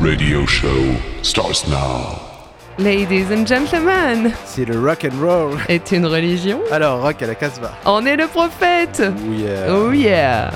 radio 0.00 0.44
show 0.46 0.96
starts 1.22 1.66
now. 1.68 2.18
Ladies 2.78 3.30
and 3.30 3.46
gentlemen, 3.46 4.32
C'est 4.44 4.64
le 4.64 4.80
rock 4.80 5.04
and 5.04 5.20
roll. 5.20 5.58
est 5.68 5.92
une 5.92 6.06
religion? 6.06 6.60
Alors, 6.70 7.02
rock 7.02 7.22
à 7.22 7.26
la 7.26 7.34
Casbah. 7.34 7.72
On 7.84 8.04
est 8.06 8.16
le 8.16 8.26
prophète 8.26 9.02
Oui. 9.28 9.44
euh, 9.46 9.88
Oh 9.88 9.92
yeah 9.92 10.50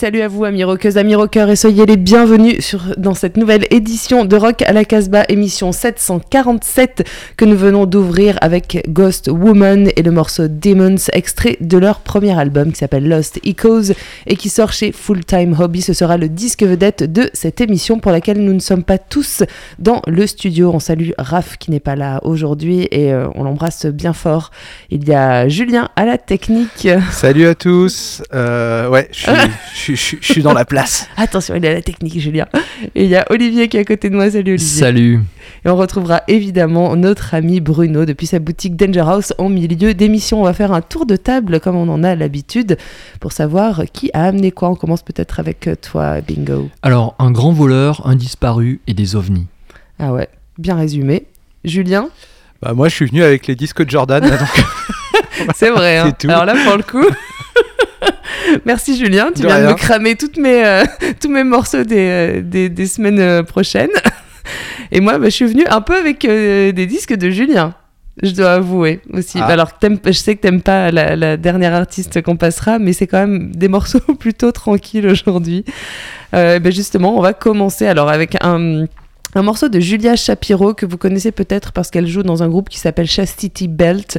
salut 0.00 0.22
à 0.22 0.28
vous 0.28 0.46
amis 0.46 0.64
rockeuses, 0.64 0.96
amis 0.96 1.14
rockeurs 1.14 1.50
et 1.50 1.56
soyez 1.56 1.84
les 1.84 1.98
bienvenus 1.98 2.64
sur, 2.64 2.94
dans 2.96 3.12
cette 3.12 3.36
nouvelle 3.36 3.66
édition 3.70 4.24
de 4.24 4.34
Rock 4.34 4.62
à 4.62 4.72
la 4.72 4.86
Casbah, 4.86 5.26
émission 5.28 5.72
747 5.72 7.06
que 7.36 7.44
nous 7.44 7.54
venons 7.54 7.84
d'ouvrir 7.84 8.38
avec 8.40 8.82
Ghost 8.88 9.28
Woman 9.28 9.90
et 9.94 10.02
le 10.02 10.10
morceau 10.10 10.44
Demons, 10.48 10.96
extrait 11.12 11.58
de 11.60 11.76
leur 11.76 12.00
premier 12.00 12.32
album 12.32 12.72
qui 12.72 12.78
s'appelle 12.78 13.06
Lost 13.06 13.40
Echoes 13.44 13.92
et 14.26 14.36
qui 14.36 14.48
sort 14.48 14.72
chez 14.72 14.90
Full 14.90 15.22
Time 15.26 15.54
Hobby. 15.60 15.82
Ce 15.82 15.92
sera 15.92 16.16
le 16.16 16.30
disque 16.30 16.62
vedette 16.62 17.02
de 17.02 17.28
cette 17.34 17.60
émission 17.60 17.98
pour 17.98 18.10
laquelle 18.10 18.42
nous 18.42 18.54
ne 18.54 18.58
sommes 18.58 18.84
pas 18.84 18.96
tous 18.96 19.42
dans 19.78 20.00
le 20.06 20.26
studio. 20.26 20.70
On 20.72 20.80
salue 20.80 21.10
Raph 21.18 21.58
qui 21.58 21.70
n'est 21.70 21.78
pas 21.78 21.94
là 21.94 22.20
aujourd'hui 22.22 22.88
et 22.90 23.12
euh, 23.12 23.28
on 23.34 23.44
l'embrasse 23.44 23.84
bien 23.84 24.14
fort. 24.14 24.50
Il 24.88 25.06
y 25.06 25.12
a 25.12 25.46
Julien 25.48 25.90
à 25.94 26.06
la 26.06 26.16
technique. 26.16 26.88
Salut 27.12 27.46
à 27.46 27.54
tous. 27.54 28.22
Euh, 28.32 28.88
ouais, 28.88 29.06
je 29.12 29.30
suis, 29.74 29.89
je 29.96 30.00
suis- 30.02 30.18
je 30.20 30.24
suis- 30.24 30.26
je 30.28 30.32
suis 30.32 30.42
dans 30.42 30.52
la 30.52 30.64
place. 30.64 31.08
Attention, 31.16 31.54
il 31.54 31.66
à 31.66 31.74
la 31.74 31.82
technique, 31.82 32.18
Julien. 32.18 32.46
Et 32.94 33.04
il 33.04 33.10
y 33.10 33.16
a 33.16 33.24
Olivier 33.30 33.68
qui 33.68 33.76
est 33.76 33.80
à 33.80 33.84
côté 33.84 34.10
de 34.10 34.14
moi. 34.14 34.30
Salut 34.30 34.52
Olivier. 34.54 34.80
Salut. 34.80 35.20
Et 35.64 35.68
on 35.68 35.76
retrouvera 35.76 36.22
évidemment 36.28 36.96
notre 36.96 37.34
ami 37.34 37.60
Bruno 37.60 38.04
depuis 38.06 38.26
sa 38.26 38.38
boutique 38.38 38.76
Danger 38.76 39.00
House 39.00 39.32
en 39.38 39.48
milieu 39.48 39.92
d'émission. 39.94 40.40
On 40.40 40.44
va 40.44 40.54
faire 40.54 40.72
un 40.72 40.80
tour 40.80 41.04
de 41.06 41.16
table 41.16 41.60
comme 41.60 41.76
on 41.76 41.88
en 41.88 42.02
a 42.02 42.14
l'habitude 42.14 42.78
pour 43.20 43.32
savoir 43.32 43.82
qui 43.92 44.10
a 44.14 44.24
amené 44.24 44.52
quoi. 44.52 44.70
On 44.70 44.74
commence 44.76 45.02
peut-être 45.02 45.38
avec 45.40 45.66
euh, 45.66 45.74
toi, 45.76 46.20
Bingo. 46.20 46.68
Alors, 46.82 47.14
un 47.18 47.30
grand 47.30 47.52
voleur, 47.52 48.06
un 48.06 48.16
disparu 48.16 48.80
et 48.86 48.94
des 48.94 49.16
ovnis. 49.16 49.46
Ah 49.98 50.12
ouais, 50.12 50.28
bien 50.58 50.76
résumé. 50.76 51.26
Julien, 51.64 52.08
Bah, 52.62 52.72
moi, 52.74 52.88
je 52.88 52.94
suis 52.94 53.06
venu 53.06 53.22
avec 53.22 53.46
les 53.46 53.54
disques 53.54 53.84
de 53.84 53.90
Jordan. 53.90 54.22
c'est 55.54 55.70
vrai. 55.70 55.98
hein. 55.98 56.04
C'est 56.06 56.26
tout. 56.26 56.30
Alors 56.32 56.46
là, 56.46 56.54
pour 56.64 56.76
le 56.78 56.82
coup. 56.82 57.04
Merci 58.64 58.96
Julien, 58.96 59.30
tu 59.34 59.42
De 59.42 59.46
viens 59.46 59.60
de 59.62 59.66
me 59.66 59.74
cramer 59.74 60.16
toutes 60.16 60.36
mes, 60.36 60.64
euh, 60.64 60.84
tous 61.20 61.28
mes 61.28 61.44
morceaux 61.44 61.84
des, 61.84 61.96
euh, 62.08 62.42
des, 62.42 62.68
des 62.68 62.86
semaines 62.86 63.20
euh, 63.20 63.42
prochaines. 63.42 63.90
Et 64.92 65.00
moi, 65.00 65.18
bah, 65.18 65.26
je 65.26 65.30
suis 65.30 65.46
venue 65.46 65.66
un 65.68 65.80
peu 65.80 65.96
avec 65.96 66.24
euh, 66.24 66.72
des 66.72 66.86
disques 66.86 67.14
de 67.14 67.30
Julien. 67.30 67.74
Je 68.22 68.32
dois 68.32 68.54
avouer 68.54 69.00
aussi. 69.12 69.38
Ah. 69.40 69.46
Alors, 69.46 69.70
je 69.82 70.12
sais 70.12 70.36
que 70.36 70.40
t'aimes 70.40 70.62
pas 70.62 70.90
la, 70.90 71.16
la 71.16 71.36
dernière 71.36 71.74
artiste 71.74 72.20
qu'on 72.22 72.36
passera, 72.36 72.78
mais 72.78 72.92
c'est 72.92 73.06
quand 73.06 73.20
même 73.20 73.54
des 73.54 73.68
morceaux 73.68 74.00
plutôt 74.18 74.52
tranquilles 74.52 75.06
aujourd'hui. 75.06 75.64
Euh, 76.34 76.58
ben 76.58 76.70
justement, 76.70 77.16
on 77.16 77.22
va 77.22 77.32
commencer 77.32 77.86
alors 77.86 78.10
avec 78.10 78.36
un, 78.42 78.86
un 79.34 79.42
morceau 79.42 79.68
de 79.68 79.78
Julia 79.78 80.16
Shapiro 80.16 80.74
que 80.74 80.86
vous 80.86 80.96
connaissez 80.96 81.30
peut-être 81.30 81.72
parce 81.72 81.90
qu'elle 81.90 82.06
joue 82.06 82.22
dans 82.24 82.42
un 82.42 82.48
groupe 82.48 82.68
qui 82.68 82.78
s'appelle 82.78 83.06
Chastity 83.06 83.68
Belt. 83.68 84.18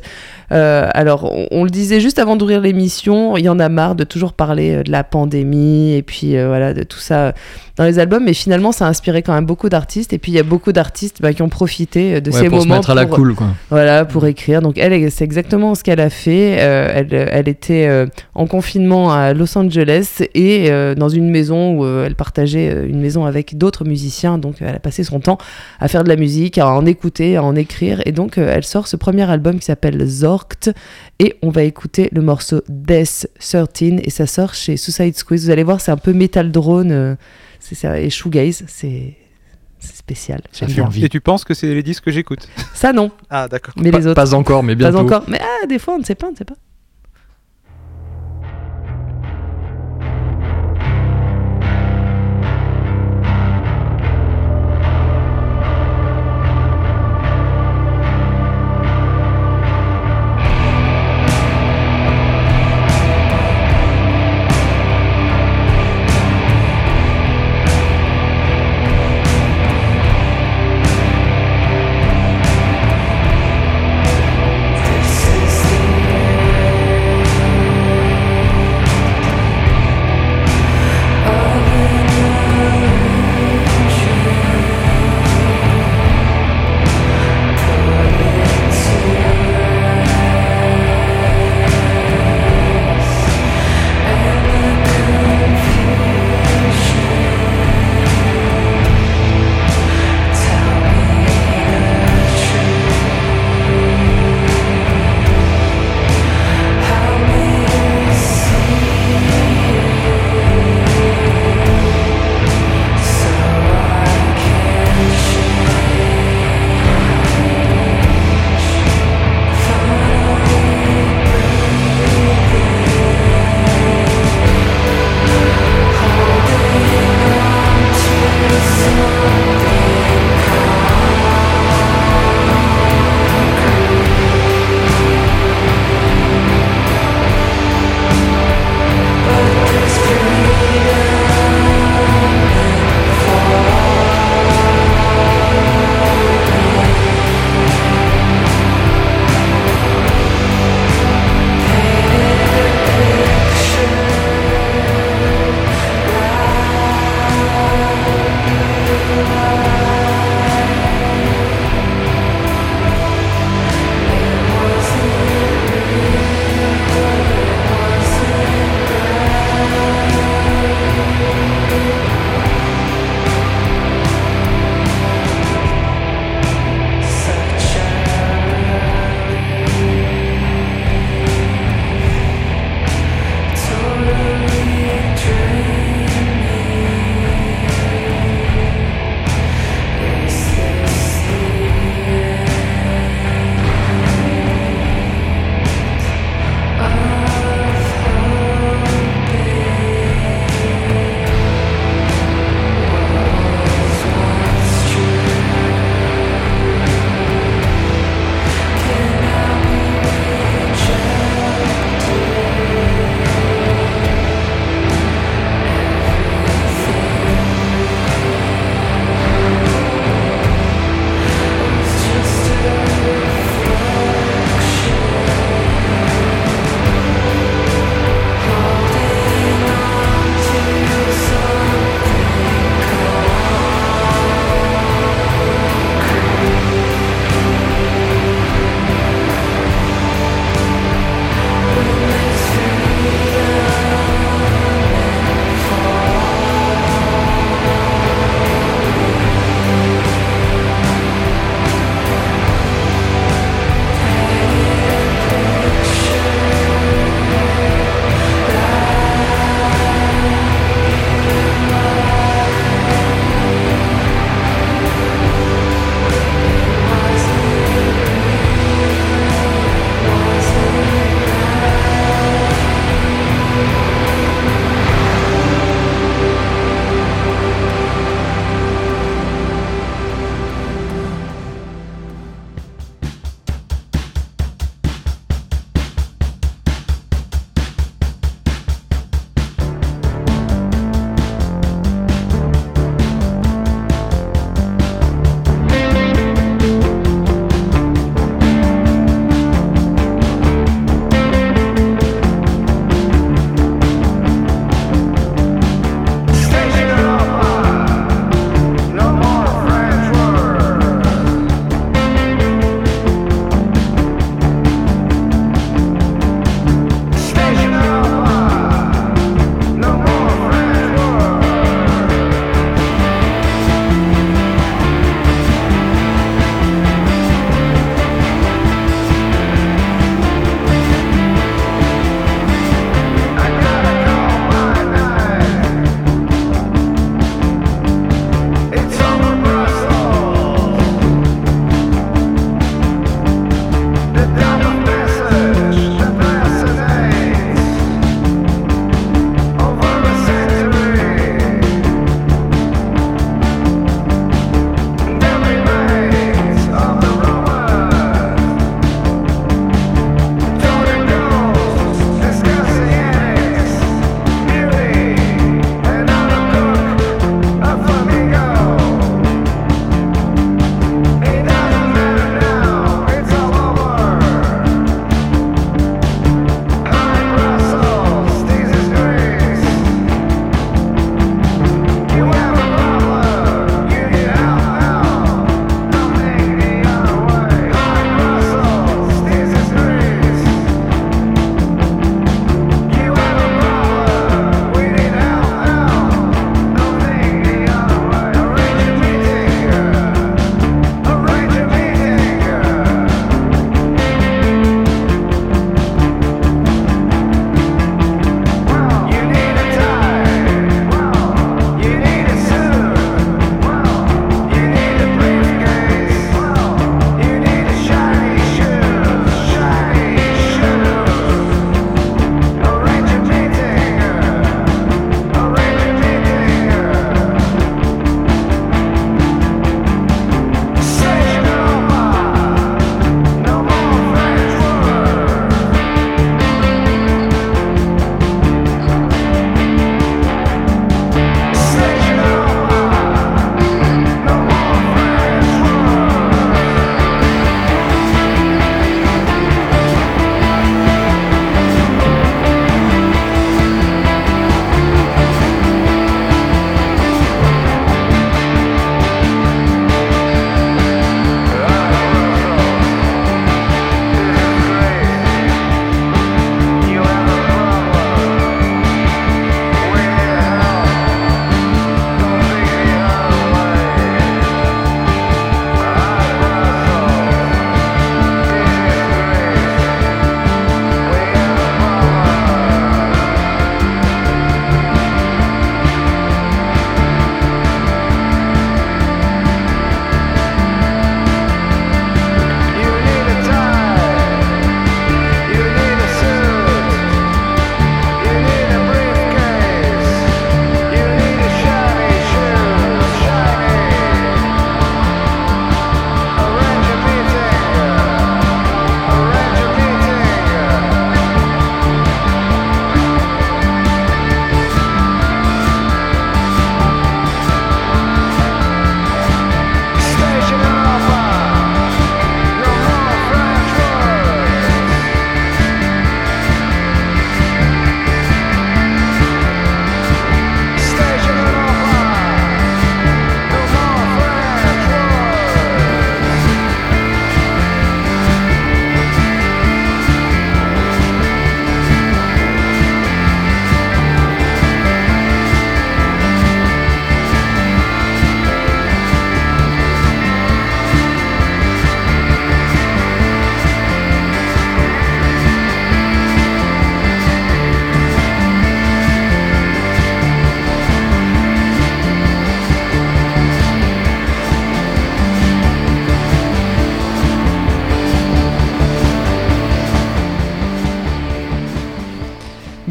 Euh, 0.52 0.88
alors, 0.94 1.26
on, 1.32 1.48
on 1.52 1.64
le 1.66 1.70
disait 1.70 2.00
juste 2.00 2.18
avant 2.20 2.36
d'ouvrir 2.38 2.62
l'émission, 2.62 3.36
il 3.38 3.44
y 3.44 3.50
en 3.50 3.60
a 3.60 3.68
marre 3.70 3.96
de 3.96 4.04
toujours 4.06 4.34
parler 4.34 4.76
euh, 4.76 4.84
de 4.84 4.92
la 4.92 5.04
pandémie 5.04 5.94
et 5.96 6.02
puis 6.02 6.38
euh, 6.38 6.48
voilà 6.48 6.74
de 6.74 6.84
tout 6.84 7.00
ça 7.00 7.34
dans 7.78 7.86
les 7.86 8.00
albums, 8.00 8.24
mais 8.24 8.34
finalement, 8.34 8.72
ça 8.74 8.86
a 8.86 8.90
inspiré 8.90 9.22
quand 9.22 9.34
même 9.34 9.46
beaucoup 9.46 9.70
d'artistes. 9.70 10.12
Et 10.14 10.18
puis, 10.18 10.32
il 10.34 10.36
y 10.36 10.40
a 10.40 10.44
beaucoup 10.44 10.72
d'artistes 10.74 11.18
bah, 11.22 11.34
qui 11.34 11.42
ont 11.42 11.50
profité 11.50 12.20
de 12.22 12.30
Ouais, 12.32 12.38
ces 12.42 12.50
pour 12.50 12.62
se 12.62 12.68
moments 12.68 12.76
mettre 12.80 12.90
à 12.92 12.96
la 12.96 13.06
pour- 13.06 13.16
cool, 13.16 13.34
quoi. 13.34 13.48
voilà, 13.70 14.06
pour 14.06 14.26
écrire. 14.26 14.62
Donc 14.62 14.78
elle, 14.78 15.10
c'est 15.12 15.24
exactement 15.24 15.74
ce 15.76 15.84
qu'elle 15.84 16.02
a 16.02 16.10
fait. 16.10 16.58
Euh, 16.60 16.92
elle, 16.94 17.14
elle 17.32 17.50
était 17.50 17.90
en 18.36 18.46
confinement 18.46 19.12
à 19.12 19.34
Los 19.34 19.58
Angeles 19.58 20.22
et 20.36 20.70
dans 20.96 21.10
une 21.10 21.30
maison 21.30 21.78
où 21.80 21.86
elle 22.04 22.16
partageait 22.16 22.86
une 22.88 23.00
maison 23.02 23.26
avec 23.26 23.58
d'autres 23.58 23.86
musiciens. 23.86 24.38
Donc 24.38 24.56
elle 24.60 24.76
a 24.76 24.80
passé 24.80 25.01
son 25.04 25.20
temps 25.20 25.38
à 25.80 25.88
faire 25.88 26.04
de 26.04 26.10
la 26.10 26.16
musique, 26.16 26.58
à 26.58 26.68
en 26.68 26.86
écouter, 26.86 27.38
à 27.38 27.44
en 27.44 27.56
écrire. 27.56 28.02
Et 28.06 28.12
donc 28.12 28.38
euh, 28.38 28.52
elle 28.54 28.64
sort 28.64 28.88
ce 28.88 28.96
premier 28.96 29.30
album 29.30 29.60
qui 29.60 29.66
s'appelle 29.66 30.06
Zorkt. 30.06 30.72
Et 31.20 31.36
on 31.42 31.50
va 31.50 31.64
écouter 31.64 32.10
le 32.12 32.22
morceau 32.22 32.62
Death 32.70 33.28
13 33.40 34.02
et 34.04 34.10
ça 34.10 34.26
sort 34.28 34.54
chez 34.54 34.78
Suicide 34.78 35.16
Squeeze. 35.18 35.46
Vous 35.46 35.52
allez 35.52 35.64
voir, 35.64 35.82
c'est 35.82 35.92
un 35.92 35.98
peu 35.98 36.14
metal 36.14 36.52
drone 36.52 36.92
euh, 36.92 37.16
c'est 37.60 37.76
ça, 37.76 38.00
et 38.00 38.10
shoegaze. 38.10 38.64
C'est 38.68 39.16
c'est 39.80 39.96
spécial. 39.96 40.42
Ça 40.52 40.68
fait 40.68 40.82
envie. 40.82 41.04
Et 41.06 41.10
tu 41.10 41.22
penses 41.22 41.44
que 41.44 41.56
c'est 41.56 41.74
les 41.74 41.82
disques 41.82 42.04
que 42.04 42.12
j'écoute? 42.12 42.48
Ça 42.76 42.94
non, 42.94 43.10
Ah, 43.32 43.48
d'accord. 43.48 43.74
mais 43.78 43.90
Pas, 43.90 43.98
les 43.98 44.06
autres. 44.08 44.16
pas 44.16 44.36
encore, 44.36 44.62
mais 44.62 44.76
bientôt. 44.76 44.98
Pas 44.98 45.04
encore. 45.04 45.24
Mais 45.28 45.40
ah, 45.42 45.66
des 45.66 45.80
fois, 45.80 45.96
on 45.96 46.00
ne 46.00 46.04
sait 46.04 46.14
pas, 46.14 46.28
on 46.28 46.32
ne 46.32 46.36
sait 46.36 46.46
pas. 46.46 46.54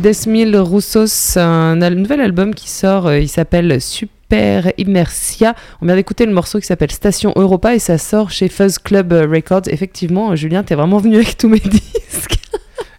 Desmil 0.00 0.56
Roussos, 0.56 1.36
un 1.36 1.76
nouvel 1.90 2.20
album 2.20 2.54
qui 2.54 2.68
sort, 2.70 3.06
euh, 3.06 3.18
il 3.18 3.28
s'appelle 3.28 3.80
Super 3.80 4.72
Immersia. 4.78 5.54
On 5.82 5.86
vient 5.86 5.94
d'écouter 5.96 6.24
le 6.26 6.32
morceau 6.32 6.58
qui 6.58 6.66
s'appelle 6.66 6.90
Station 6.90 7.32
Europa 7.36 7.74
et 7.74 7.78
ça 7.78 7.98
sort 7.98 8.30
chez 8.30 8.48
Fuzz 8.48 8.78
Club 8.78 9.12
Records. 9.12 9.62
Effectivement, 9.68 10.34
Julien, 10.36 10.62
t'es 10.62 10.74
vraiment 10.74 10.98
venu 10.98 11.16
avec 11.16 11.36
tous 11.36 11.48
mes 11.48 11.58
disques. 11.64 12.36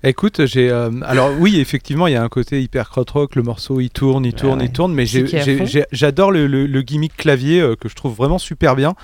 Écoute, 0.04 0.46
j'ai. 0.46 0.70
euh, 0.70 0.90
alors, 1.04 1.32
oui, 1.40 1.60
effectivement, 1.60 2.08
il 2.08 2.14
y 2.14 2.16
a 2.16 2.24
un 2.24 2.30
côté 2.30 2.62
hyper 2.62 2.90
krautrock. 2.90 3.36
Le 3.36 3.44
morceau, 3.44 3.80
il 3.80 3.90
tourne, 3.92 4.26
il 4.26 4.34
tourne, 4.34 4.60
ouais. 4.60 4.66
il 4.66 4.72
tourne. 4.72 4.94
Mais 4.94 5.06
j'adore 5.92 6.32
le, 6.32 6.48
le- 6.48 6.66
le 6.66 6.82
gimmick 6.82 7.16
clavier 7.18 7.62
euh, 7.62 7.76
que 7.76 7.88
je 7.90 7.96
trouve 7.96 8.16
vraiment 8.16 8.40
super 8.40 8.76
bien. 8.76 8.96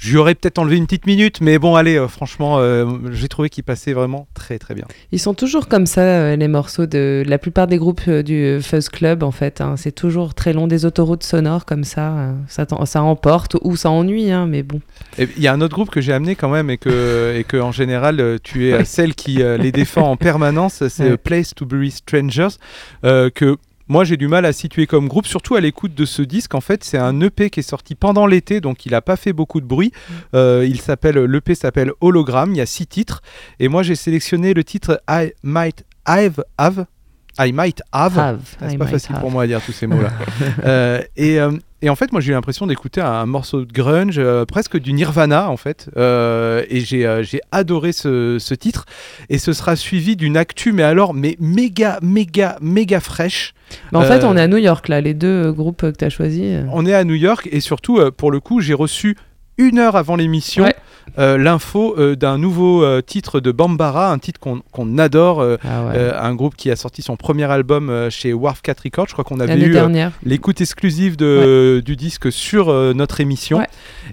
J'y 0.00 0.16
aurais 0.16 0.34
peut-être 0.34 0.58
enlevé 0.58 0.78
une 0.78 0.86
petite 0.86 1.06
minute, 1.06 1.42
mais 1.42 1.58
bon, 1.58 1.74
allez, 1.74 1.96
euh, 1.96 2.08
franchement, 2.08 2.56
euh, 2.58 2.86
j'ai 3.10 3.28
trouvé 3.28 3.50
qu'il 3.50 3.64
passait 3.64 3.92
vraiment 3.92 4.26
très 4.32 4.58
très 4.58 4.74
bien. 4.74 4.86
Ils 5.12 5.18
sont 5.18 5.34
toujours 5.34 5.68
comme 5.68 5.84
ça, 5.84 6.00
euh, 6.00 6.36
les 6.36 6.48
morceaux 6.48 6.86
de 6.86 7.22
la 7.26 7.36
plupart 7.36 7.66
des 7.66 7.76
groupes 7.76 8.08
du 8.08 8.60
Fuzz 8.62 8.88
Club, 8.88 9.22
en 9.22 9.30
fait. 9.30 9.60
hein. 9.60 9.74
C'est 9.76 9.92
toujours 9.92 10.32
très 10.32 10.54
long, 10.54 10.66
des 10.66 10.86
autoroutes 10.86 11.22
sonores 11.22 11.66
comme 11.66 11.84
ça. 11.84 12.32
ça, 12.48 12.66
ça 12.86 13.02
emporte 13.02 13.56
ou 13.60 13.76
ça 13.76 13.90
ennuie, 13.90 14.30
hein, 14.30 14.46
mais 14.46 14.62
bon. 14.62 14.80
Il 15.18 15.28
y 15.42 15.48
a 15.48 15.52
un 15.52 15.60
autre 15.60 15.74
groupe 15.74 15.90
que 15.90 16.00
j'ai 16.00 16.14
amené 16.14 16.34
quand 16.34 16.48
même 16.48 16.70
et 16.70 16.78
que, 16.78 17.34
et 17.38 17.44
que 17.44 17.58
en 17.58 17.70
général, 17.72 18.38
tu 18.42 18.70
es 18.70 18.86
celle 18.86 19.14
qui 19.14 19.42
les 19.58 19.70
défend 19.70 20.10
en 20.10 20.16
permanence. 20.16 20.82
C'est 20.88 21.10
Ouais. 21.10 21.16
Place 21.18 21.54
to 21.54 21.66
Bury 21.66 21.90
Strangers, 21.90 22.56
que 23.02 23.56
moi 23.90 24.04
j'ai 24.04 24.16
du 24.16 24.28
mal 24.28 24.46
à 24.46 24.52
situer 24.52 24.86
comme 24.86 25.08
groupe, 25.08 25.26
surtout 25.26 25.56
à 25.56 25.60
l'écoute 25.60 25.94
de 25.94 26.04
ce 26.04 26.22
disque. 26.22 26.54
En 26.54 26.60
fait, 26.60 26.84
c'est 26.84 26.96
un 26.96 27.20
EP 27.20 27.50
qui 27.50 27.58
est 27.60 27.64
sorti 27.64 27.96
pendant 27.96 28.24
l'été, 28.24 28.60
donc 28.60 28.86
il 28.86 28.92
n'a 28.92 29.02
pas 29.02 29.16
fait 29.16 29.32
beaucoup 29.32 29.60
de 29.60 29.66
bruit. 29.66 29.90
Euh, 30.32 30.64
il 30.66 30.80
s'appelle, 30.80 31.18
l'EP 31.18 31.56
s'appelle 31.56 31.90
Hologram. 32.00 32.52
Il 32.52 32.56
y 32.56 32.60
a 32.60 32.66
six 32.66 32.86
titres, 32.86 33.20
et 33.58 33.66
moi 33.66 33.82
j'ai 33.82 33.96
sélectionné 33.96 34.54
le 34.54 34.62
titre 34.62 35.02
I 35.10 35.32
Might 35.42 35.84
Have, 36.06 36.42
have 36.56 36.86
I 37.38 37.52
Might 37.52 37.82
Have. 37.90 38.16
Have, 38.18 38.40
Ah, 38.60 38.66
c'est 38.70 38.78
pas 38.78 38.86
facile 38.86 39.16
have. 39.16 39.20
pour 39.20 39.30
moi 39.32 39.42
à 39.42 39.46
dire 39.48 39.60
tous 39.60 39.72
ces 39.72 39.86
mots-là. 39.88 40.12
Euh, 40.64 41.02
et, 41.16 41.40
euh, 41.40 41.50
et 41.82 41.88
en 41.88 41.96
fait, 41.96 42.12
moi, 42.12 42.20
j'ai 42.20 42.30
eu 42.30 42.34
l'impression 42.34 42.66
d'écouter 42.66 43.00
un, 43.00 43.06
un 43.10 43.26
morceau 43.26 43.64
de 43.64 43.72
grunge, 43.72 44.16
euh, 44.18 44.44
presque 44.44 44.78
du 44.78 44.92
Nirvana, 44.92 45.48
en 45.50 45.56
fait. 45.56 45.88
Euh, 45.96 46.64
et 46.68 46.80
j'ai 46.80 47.06
euh, 47.06 47.22
adoré 47.52 47.92
ce, 47.92 48.36
ce 48.38 48.54
titre. 48.54 48.84
Et 49.28 49.38
ce 49.38 49.52
sera 49.52 49.76
suivi 49.76 50.16
d'une 50.16 50.36
actu, 50.36 50.72
mais 50.72 50.82
alors, 50.82 51.14
mais 51.14 51.36
méga, 51.40 51.98
méga, 52.02 52.56
méga 52.60 53.00
fraîche. 53.00 53.54
Mais 53.92 53.98
en 53.98 54.02
fait, 54.02 54.24
Euh, 54.24 54.28
on 54.28 54.36
est 54.36 54.42
à 54.42 54.48
New 54.48 54.56
York, 54.58 54.88
là, 54.88 55.00
les 55.00 55.14
deux 55.14 55.46
euh, 55.46 55.52
groupes 55.52 55.80
que 55.82 55.96
tu 55.96 56.04
as 56.04 56.10
choisis. 56.10 56.58
On 56.72 56.84
est 56.86 56.94
à 56.94 57.04
New 57.04 57.14
York 57.14 57.48
et 57.50 57.60
surtout, 57.60 57.98
euh, 57.98 58.10
pour 58.10 58.30
le 58.30 58.40
coup, 58.40 58.60
j'ai 58.60 58.74
reçu 58.74 59.16
une 59.58 59.78
heure 59.78 59.96
avant 59.96 60.16
l'émission 60.16 60.64
Ouais. 60.64 60.74
Euh, 61.18 61.36
l'info 61.38 61.94
euh, 61.98 62.14
d'un 62.14 62.38
nouveau 62.38 62.84
euh, 62.84 63.00
titre 63.02 63.40
de 63.40 63.52
Bambara, 63.52 64.10
un 64.10 64.18
titre 64.18 64.40
qu'on 64.40 64.98
adore. 64.98 65.42
Ah 65.64 65.84
ouais. 65.86 66.12
un 66.14 66.34
groupe 66.34 66.56
qui 66.56 66.70
a 66.70 66.76
sorti 66.76 67.02
son 67.02 67.16
premier 67.16 67.44
album 67.44 68.08
chez 68.10 68.32
Wharf 68.32 68.62
4 68.62 68.80
Records. 68.84 69.06
Je 69.08 69.12
crois 69.12 69.24
qu'on 69.24 69.40
avait 69.40 69.58
eu 69.58 69.76
l'écoute 70.22 70.60
exclusive 70.60 71.16
de, 71.16 71.82
du 71.84 71.96
disque 71.96 72.30
sur 72.32 72.72
notre 72.94 73.20
émission. 73.20 73.58
Ouais. 73.58 73.68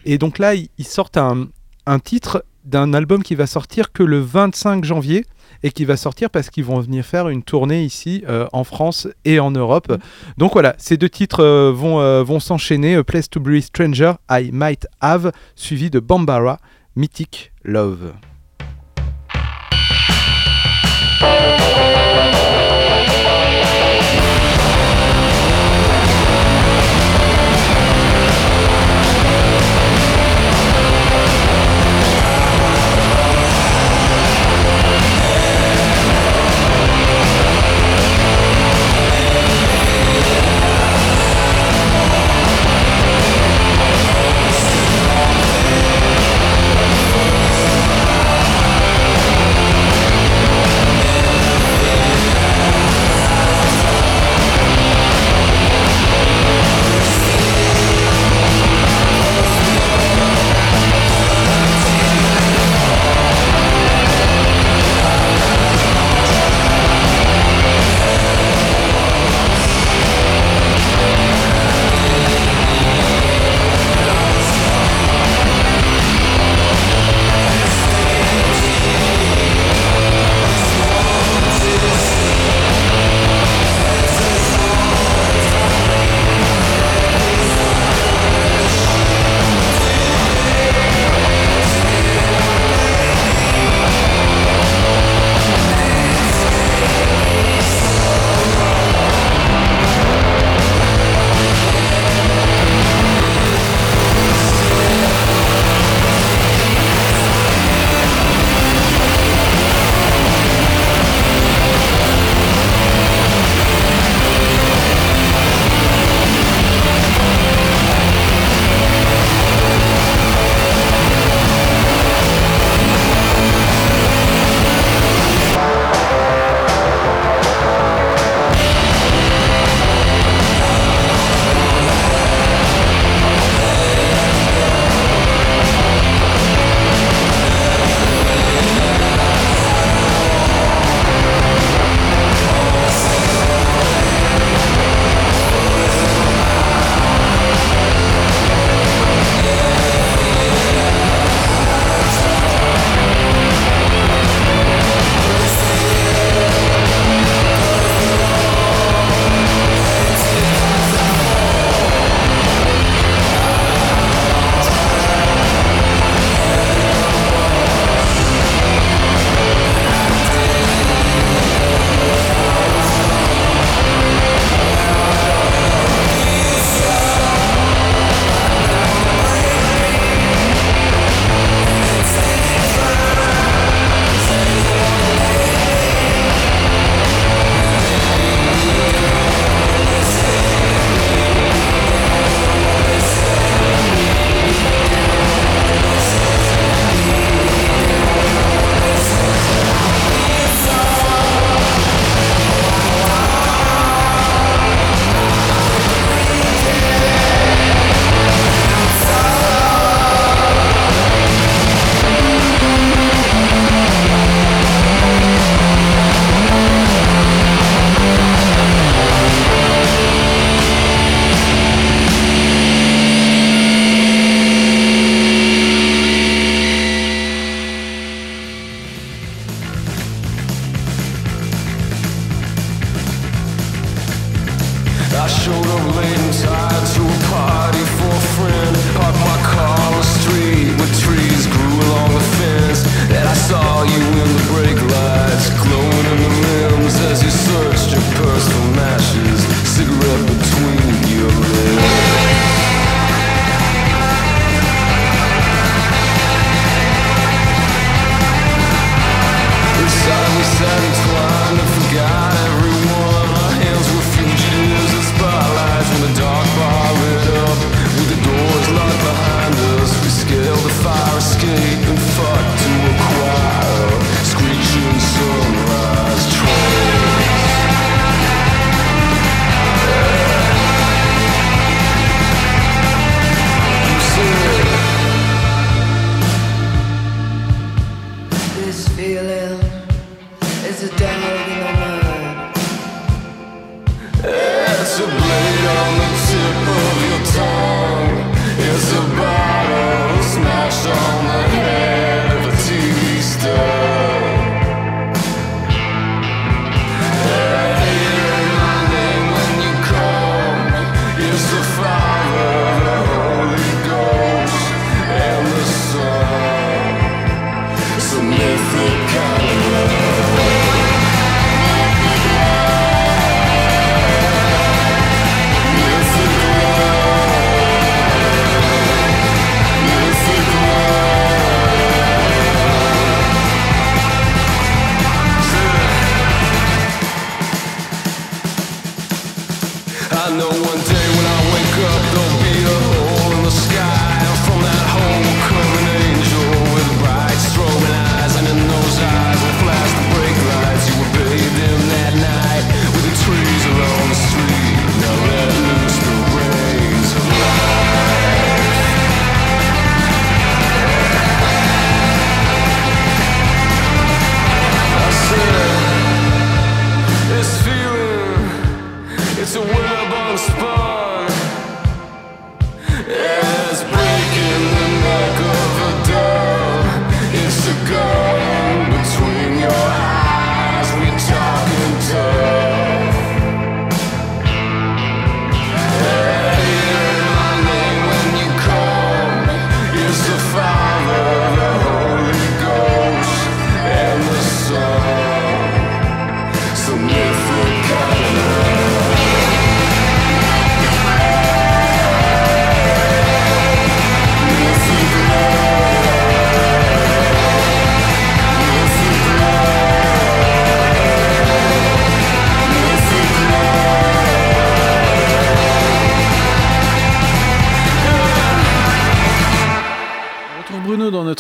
Et 0.06 0.18
donc 0.18 0.40
là, 0.40 0.56
ils, 0.56 0.70
sortent 0.86 1.18
un, 1.18 1.48
un 1.86 2.00
titre 2.00 2.44
d'un 2.66 2.94
album 2.94 3.24
qui 3.24 3.36
va 3.36 3.48
sortir 3.48 3.92
que 3.92 4.04
le 4.04 4.20
25 4.20 4.84
janvier 4.84 5.26
et 5.64 5.72
qui 5.72 5.86
va 5.86 5.98
sortir 5.98 6.30
parce 6.30 6.50
qu'ils 6.50 6.64
vont 6.64 6.80
venir 6.80 7.06
faire 7.06 7.30
une 7.30 7.44
tournée 7.44 7.84
ici 7.84 8.24
euh, 8.28 8.48
en 8.54 8.64
France 8.64 9.08
et 9.26 9.40
en 9.40 9.52
Europe. 9.52 9.90
Mm. 9.90 9.98
Donc 10.38 10.54
voilà, 10.54 10.76
ces 10.78 10.98
deux 10.98 11.10
titres 11.10 11.44
euh, 11.44 11.72
vont, 11.74 12.00
euh, 12.00 12.24
vont 12.24 12.40
s'enchaîner. 12.40 12.96
A 12.96 13.04
Place 13.04 13.30
to 13.30 13.40
Breathe 13.40 13.64
Stranger, 13.64 14.14
I 14.30 14.50
Might 14.54 14.88
Have, 15.02 15.32
suivi 15.56 15.90
de 15.90 16.00
Bambara, 16.00 16.60
Mythic 16.98 17.52
Love. 17.64 18.18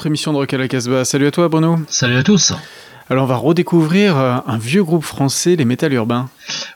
Émission 0.07 0.33
de 0.33 0.37
Rock 0.37 0.53
à 0.53 0.57
la 0.57 0.67
Casbah. 0.67 1.05
Salut 1.05 1.27
à 1.27 1.31
toi 1.31 1.49
Bruno. 1.49 1.77
Salut 1.87 2.17
à 2.17 2.23
tous. 2.23 2.53
Alors 3.09 3.23
on 3.23 3.27
va 3.27 3.37
redécouvrir 3.37 4.17
euh, 4.17 4.37
un 4.45 4.57
vieux 4.57 4.83
groupe 4.83 5.03
français, 5.03 5.55
les 5.55 5.63
Métal 5.63 5.93
Urbains. 5.93 6.29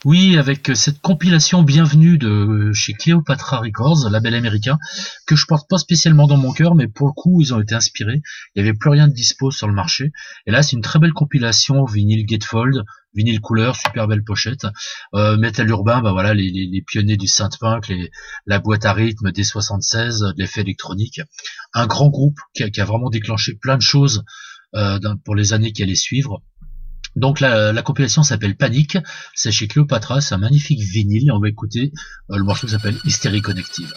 Oui, 0.06 0.38
avec 0.38 0.70
euh, 0.70 0.76
cette 0.76 1.02
compilation 1.02 1.62
bienvenue 1.62 2.18
de 2.18 2.30
euh, 2.30 2.74
chez 2.74 2.94
Cleopatra 2.94 3.60
Records, 3.60 4.10
label 4.10 4.36
américain, 4.36 4.80
que 5.28 5.36
je 5.36 5.46
porte 5.46 5.70
pas 5.70 5.78
spécialement 5.78 6.28
dans 6.28 6.38
mon 6.38 6.54
cœur, 6.54 6.74
mais 6.74 6.88
pour 6.88 7.08
le 7.08 7.14
coup, 7.14 7.42
ils 7.42 7.54
ont 7.54 7.60
été 7.60 7.76
inspirés. 7.76 8.22
Il 8.56 8.60
y 8.60 8.62
avait 8.62 8.78
plus 8.78 8.90
rien 8.90 9.10
de 9.10 9.14
dispo 9.14 9.52
sur 9.52 9.68
le 9.68 9.74
marché. 9.74 10.14
Et 10.48 10.52
là, 10.52 10.64
c'est 10.64 10.78
une 10.78 10.82
très 10.82 11.00
belle 11.00 11.12
compilation, 11.12 11.84
vinyle 11.84 12.26
gatefold, 12.26 12.86
vinyle 13.14 13.42
couleur, 13.42 13.76
super 13.76 14.08
belle 14.08 14.24
pochette. 14.24 14.66
Euh, 15.14 15.36
Metal 15.36 15.68
urbain, 15.70 16.02
bah 16.02 16.14
voilà, 16.14 16.34
les, 16.34 16.50
les, 16.50 16.66
les 16.72 16.82
pionniers 16.82 17.18
du 17.18 17.28
synth-punk, 17.28 17.90
les, 17.90 18.10
la 18.46 18.60
boîte 18.60 18.86
à 18.86 18.94
rythme 18.94 19.34
des 19.34 19.44
76, 19.44 20.22
de 20.22 20.34
l'effet 20.38 20.62
électronique. 20.62 21.20
Un 21.74 21.88
grand 21.88 22.08
groupe 22.08 22.40
qui 22.54 22.64
a, 22.64 22.70
qui 22.70 22.80
a 22.80 22.86
vraiment 22.86 23.10
déclenché 23.10 23.54
plein 23.54 23.76
de 23.76 23.82
choses 23.82 24.24
dans- 25.00 25.18
pour 25.18 25.36
les 25.36 25.54
années 25.54 25.72
qui 25.74 25.84
allaient 25.84 25.96
suivre. 25.96 26.42
Donc 27.16 27.42
la, 27.42 27.74
la 27.74 27.82
compilation 27.82 28.24
s'appelle 28.24 28.56
Panique, 28.56 28.98
c'est 29.36 29.52
chez 29.52 29.68
Cléopatra, 29.68 30.22
c'est 30.22 30.34
un 30.34 30.38
magnifique 30.38 30.80
vinyle 30.80 31.32
on 31.34 31.40
va 31.40 31.50
écouter 31.50 31.92
euh, 32.30 32.38
le 32.38 32.44
morceau 32.44 32.68
s'appelle 32.70 32.96
Hystérie 33.04 33.42
Connective. 33.42 33.94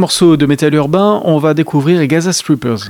Morceau 0.00 0.36
de 0.36 0.46
métal 0.46 0.74
urbain, 0.74 1.20
on 1.24 1.38
va 1.38 1.54
découvrir 1.54 2.00
les 2.00 2.08
Gaza 2.08 2.32
Strippers. 2.32 2.88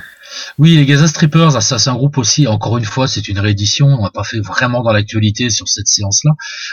Oui, 0.59 0.77
les 0.77 0.87
Gaza 0.87 1.09
Strippers, 1.09 1.61
c'est 1.61 1.89
un 1.89 1.95
groupe 1.95 2.19
aussi, 2.19 2.47
encore 2.47 2.79
une 2.79 2.85
fois, 2.85 3.09
c'est 3.09 3.29
une 3.29 3.41
réédition, 3.41 3.89
on 3.89 4.05
n'a 4.05 4.11
pas 4.11 4.23
fait 4.23 4.39
vraiment 4.41 4.83
dans 4.83 4.93
l'actualité 4.93 5.51
sur 5.51 5.69
cette 5.69 5.89
séance-là. 5.89 6.31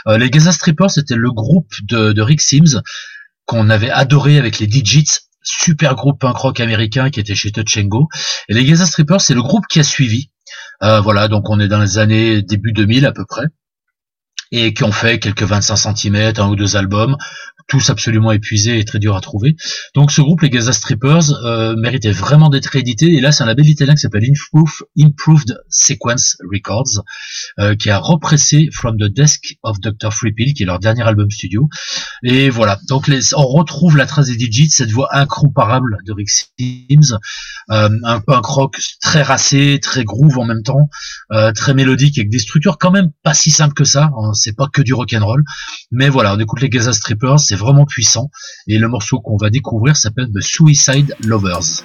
Euh, 0.07 0.17
les 0.17 0.29
Gaza 0.29 0.51
Strippers, 0.51 0.91
c'était 0.91 1.15
le 1.15 1.31
groupe 1.31 1.73
de, 1.83 2.21
Rick 2.21 2.41
Sims 2.41 2.81
qu'on 3.45 3.69
avait 3.69 3.89
adoré 3.89 4.37
avec 4.37 4.59
les 4.59 4.67
Digits, 4.67 5.21
super 5.41 5.95
groupe 5.95 6.19
punk 6.19 6.37
rock 6.37 6.59
américain 6.59 7.09
qui 7.09 7.19
était 7.19 7.35
chez 7.35 7.51
Touch 7.51 7.77
and 7.77 7.85
Go. 7.85 8.07
Et 8.47 8.53
les 8.53 8.63
Gaza 8.63 8.85
Strippers, 8.85 9.21
c'est 9.21 9.33
le 9.33 9.41
groupe 9.41 9.65
qui 9.67 9.79
a 9.79 9.83
suivi. 9.83 10.29
Euh, 10.83 11.01
voilà, 11.01 11.27
donc 11.27 11.49
on 11.49 11.59
est 11.59 11.67
dans 11.67 11.79
les 11.79 11.97
années 11.97 12.41
début 12.43 12.73
2000 12.73 13.05
à 13.05 13.11
peu 13.11 13.25
près. 13.25 13.45
Et 14.51 14.73
qui 14.73 14.83
ont 14.83 14.91
fait 14.91 15.19
quelques 15.19 15.43
25 15.43 15.95
cm, 15.95 16.33
un 16.37 16.47
ou 16.47 16.55
deux 16.55 16.77
albums, 16.77 17.17
tous 17.67 17.89
absolument 17.89 18.31
épuisés 18.31 18.79
et 18.79 18.85
très 18.85 18.99
durs 18.99 19.15
à 19.15 19.21
trouver. 19.21 19.55
Donc 19.93 20.11
ce 20.11 20.21
groupe, 20.21 20.41
les 20.41 20.49
Gaza 20.49 20.71
Strippers, 20.71 21.31
euh, 21.43 21.75
méritait 21.75 22.11
vraiment 22.11 22.49
d'être 22.49 22.67
réédité. 22.67 23.13
Et 23.13 23.21
là, 23.21 23.31
c'est 23.31 23.43
un 23.43 23.47
label 23.47 23.67
italien 23.67 23.93
qui 23.93 24.01
s'appelle 24.01 24.23
Improve- 24.23 24.83
Improved 24.99 25.57
Sequence 25.69 26.37
Records, 26.51 27.03
euh, 27.59 27.75
qui 27.75 27.89
a 27.89 27.97
repressé 27.99 28.69
From 28.71 28.97
the 28.97 29.11
Desk 29.11 29.57
of 29.63 29.79
Dr. 29.81 30.13
Freepill, 30.13 30.53
qui 30.53 30.63
est 30.63 30.65
leur 30.65 30.79
dernier 30.79 31.03
album 31.03 31.29
studio. 31.29 31.69
Et 32.23 32.49
voilà, 32.49 32.79
donc 32.87 33.07
les, 33.07 33.33
on 33.35 33.45
retrouve 33.45 33.97
la 33.97 34.05
trace 34.05 34.27
des 34.27 34.37
Digits, 34.37 34.69
cette 34.69 34.91
voix 34.91 35.09
incomparable 35.11 35.97
de 36.05 36.13
Rick 36.13 36.29
Sims, 36.29 37.17
euh, 37.71 37.89
un 38.03 38.19
punk 38.21 38.45
rock 38.45 38.79
très 39.01 39.21
racé, 39.21 39.79
très 39.81 40.03
groove 40.03 40.37
en 40.37 40.45
même 40.45 40.63
temps, 40.63 40.89
euh, 41.33 41.51
très 41.51 41.73
mélodique, 41.73 42.17
avec 42.17 42.29
des 42.29 42.39
structures 42.39 42.77
quand 42.77 42.91
même 42.91 43.11
pas 43.23 43.33
si 43.33 43.51
simples 43.51 43.73
que 43.73 43.83
ça. 43.83 44.11
C'est 44.33 44.55
pas 44.55 44.67
que 44.71 44.81
du 44.81 44.93
rock 44.93 45.13
and 45.13 45.25
roll, 45.25 45.43
mais 45.91 46.09
voilà, 46.09 46.35
on 46.35 46.39
écoute 46.39 46.61
les 46.61 46.69
Gaza 46.69 46.93
Strippers, 46.93 47.39
c'est 47.39 47.56
vraiment 47.57 47.85
puissant. 47.85 48.29
Et 48.67 48.77
le 48.77 48.87
morceau 48.87 49.19
qu'on 49.19 49.37
va 49.37 49.49
découvrir 49.49 49.97
s'appelle 49.97 50.29
The 50.33 50.41
Suicide 50.41 51.15
Lovers. 51.25 51.83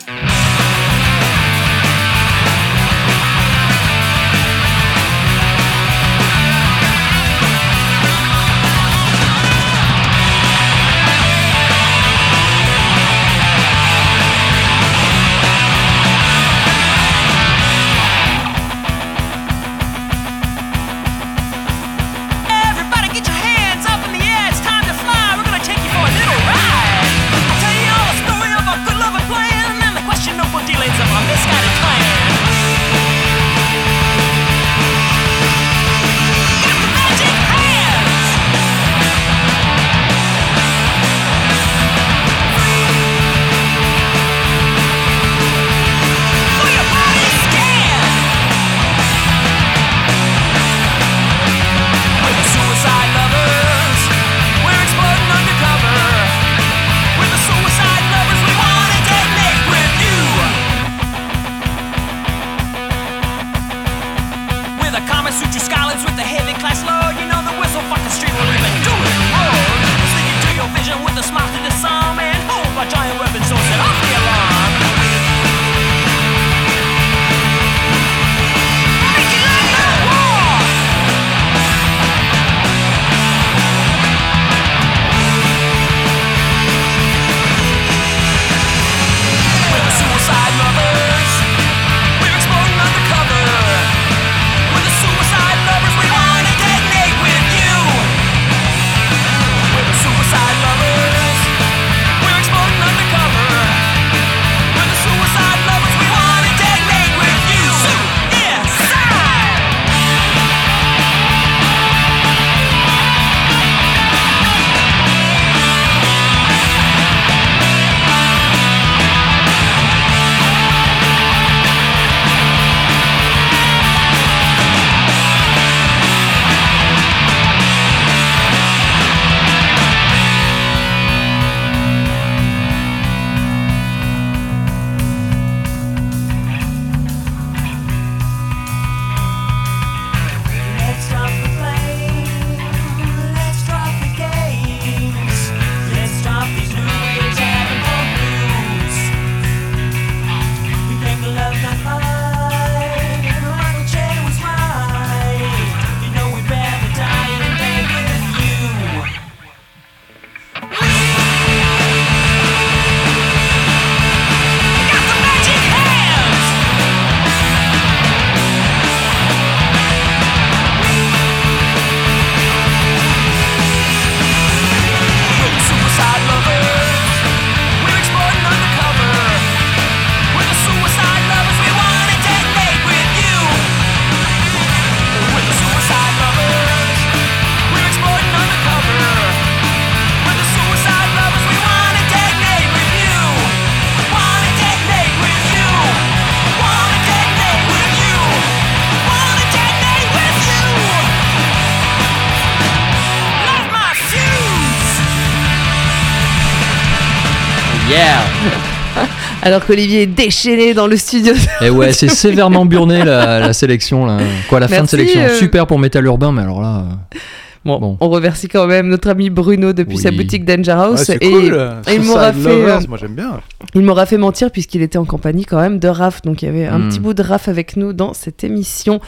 Yeah 207.93 209.05
Alors 209.43 209.65
qu'Olivier 209.67 210.03
est 210.03 210.07
déchaîné 210.07 210.73
dans 210.75 210.87
le 210.87 210.97
studio. 210.97 211.35
Et 211.61 211.71
ouais, 211.71 211.93
c'est 211.93 212.09
sévèrement 212.15 212.65
burné 212.65 213.05
la, 213.05 213.41
la 213.41 213.53
sélection 213.53 214.07
là. 214.07 214.19
Quoi, 214.49 214.61
la 214.61 214.69
fin 214.69 214.83
de 214.83 214.89
sélection. 214.89 215.21
euh. 215.23 215.37
Super 215.39 215.67
pour 215.67 215.79
Metal 215.79 216.05
Urbain, 216.05 216.31
mais 216.33 216.43
alors 216.43 216.61
là. 216.63 216.85
euh, 217.15 217.19
Bon, 217.65 217.79
Bon. 217.79 217.97
on 218.01 218.09
remercie 218.09 218.49
quand 218.49 218.67
même 218.67 218.89
notre 218.89 219.09
ami 219.09 219.31
Bruno 219.31 219.73
depuis 219.73 219.97
sa 219.97 220.11
boutique 220.11 220.45
Danger 220.45 220.73
House. 220.73 220.99
Ouais, 221.01 221.05
c'est 221.05 221.23
et 221.23 221.31
cool. 221.31 221.55
et 221.89 221.95
il 221.95 222.03
m'aura 222.03 222.33
fait, 222.33 222.49
euh, 222.49 222.81
moi 222.89 222.99
j'aime 223.01 223.15
bien. 223.15 223.41
il 223.75 223.83
m'aura 223.83 224.05
fait 224.07 224.19
mentir 224.19 224.51
puisqu'il 224.51 224.83
était 224.83 224.99
en 224.99 225.05
compagnie 225.05 225.45
quand 225.45 225.61
même 225.61 225.79
de 225.79 225.87
Raph. 225.89 226.23
Donc 226.23 226.43
il 226.43 226.47
y 226.47 226.49
avait 226.49 226.67
un 226.67 226.79
Hmm. 226.81 226.89
petit 226.89 226.99
bout 227.01 227.15
de 227.15 227.23
Raph 227.23 227.49
avec 227.49 227.77
nous 227.77 227.93
dans 227.93 228.15
cette 228.15 228.43
émission. 228.43 229.01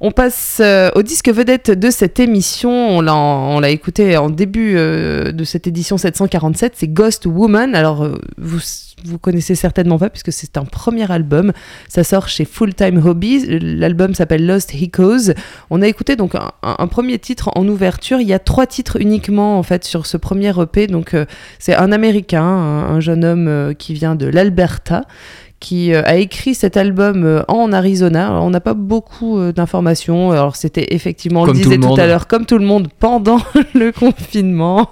On 0.00 0.10
passe 0.10 0.58
euh, 0.62 0.88
au 0.94 1.02
disque 1.02 1.28
vedette 1.28 1.70
de 1.70 1.90
cette 1.90 2.18
émission. 2.18 2.70
On 2.70 3.00
l'a, 3.02 3.14
on 3.14 3.60
l'a 3.60 3.70
écouté 3.70 4.16
en 4.16 4.30
début 4.30 4.74
euh, 4.76 5.32
de 5.32 5.44
cette 5.44 5.66
édition 5.66 5.98
747. 5.98 6.72
C'est 6.76 6.88
Ghost 6.88 7.26
Woman. 7.26 7.74
Alors 7.74 8.04
euh, 8.04 8.18
vous, 8.38 8.58
vous 9.04 9.18
connaissez 9.18 9.54
certainement 9.54 9.98
pas 9.98 10.10
puisque 10.10 10.32
c'est 10.32 10.56
un 10.56 10.64
premier 10.64 11.10
album. 11.10 11.52
Ça 11.88 12.04
sort 12.04 12.28
chez 12.28 12.44
Full 12.44 12.74
Time 12.74 13.04
Hobbies. 13.04 13.46
L'album 13.60 14.14
s'appelle 14.14 14.46
Lost 14.46 14.74
Echoes. 14.74 15.32
On 15.70 15.82
a 15.82 15.86
écouté 15.86 16.16
donc 16.16 16.34
un, 16.34 16.86
premier 16.88 17.18
titre 17.18 17.50
en 17.54 17.66
ouverture. 17.68 18.20
Il 18.20 18.28
y 18.28 18.32
a 18.32 18.38
trois 18.38 18.66
titres 18.66 19.00
uniquement 19.00 19.58
en 19.58 19.62
fait 19.62 19.84
sur 19.84 20.06
ce 20.06 20.16
premier 20.16 20.52
EP. 20.60 20.86
Donc 20.86 21.14
euh, 21.14 21.26
c'est 21.58 21.74
un 21.74 21.92
Américain, 21.92 22.42
un, 22.42 22.94
un 22.94 23.00
jeune 23.00 23.24
homme 23.24 23.48
euh, 23.48 23.74
qui 23.74 23.94
vient 23.94 24.14
de 24.14 24.26
l'Alberta, 24.26 25.04
qui 25.60 25.92
euh, 25.92 26.02
a 26.04 26.16
écrit 26.16 26.54
cet 26.54 26.76
album 26.76 27.44
en 27.48 27.72
Arizona. 27.72 28.28
Alors, 28.28 28.44
on 28.44 28.50
n'a 28.50 28.60
pas 28.60 28.74
beaucoup 28.74 29.40
d'informations. 29.52 30.30
Alors 30.32 30.56
c'était 30.56 30.94
effectivement, 30.94 31.42
on 31.42 31.46
Comme 31.46 31.56
le 31.56 31.62
tout 31.62 31.70
disait 31.70 31.80
le 31.80 31.94
tout, 31.94 32.00
à 32.00 32.06
l'heure, 32.06 32.26
comme 32.26 32.46
tout 32.46 32.58
le 32.58 32.66
monde 32.66 32.88
pendant 32.98 33.40
le 33.74 33.92
confinement. 33.92 34.90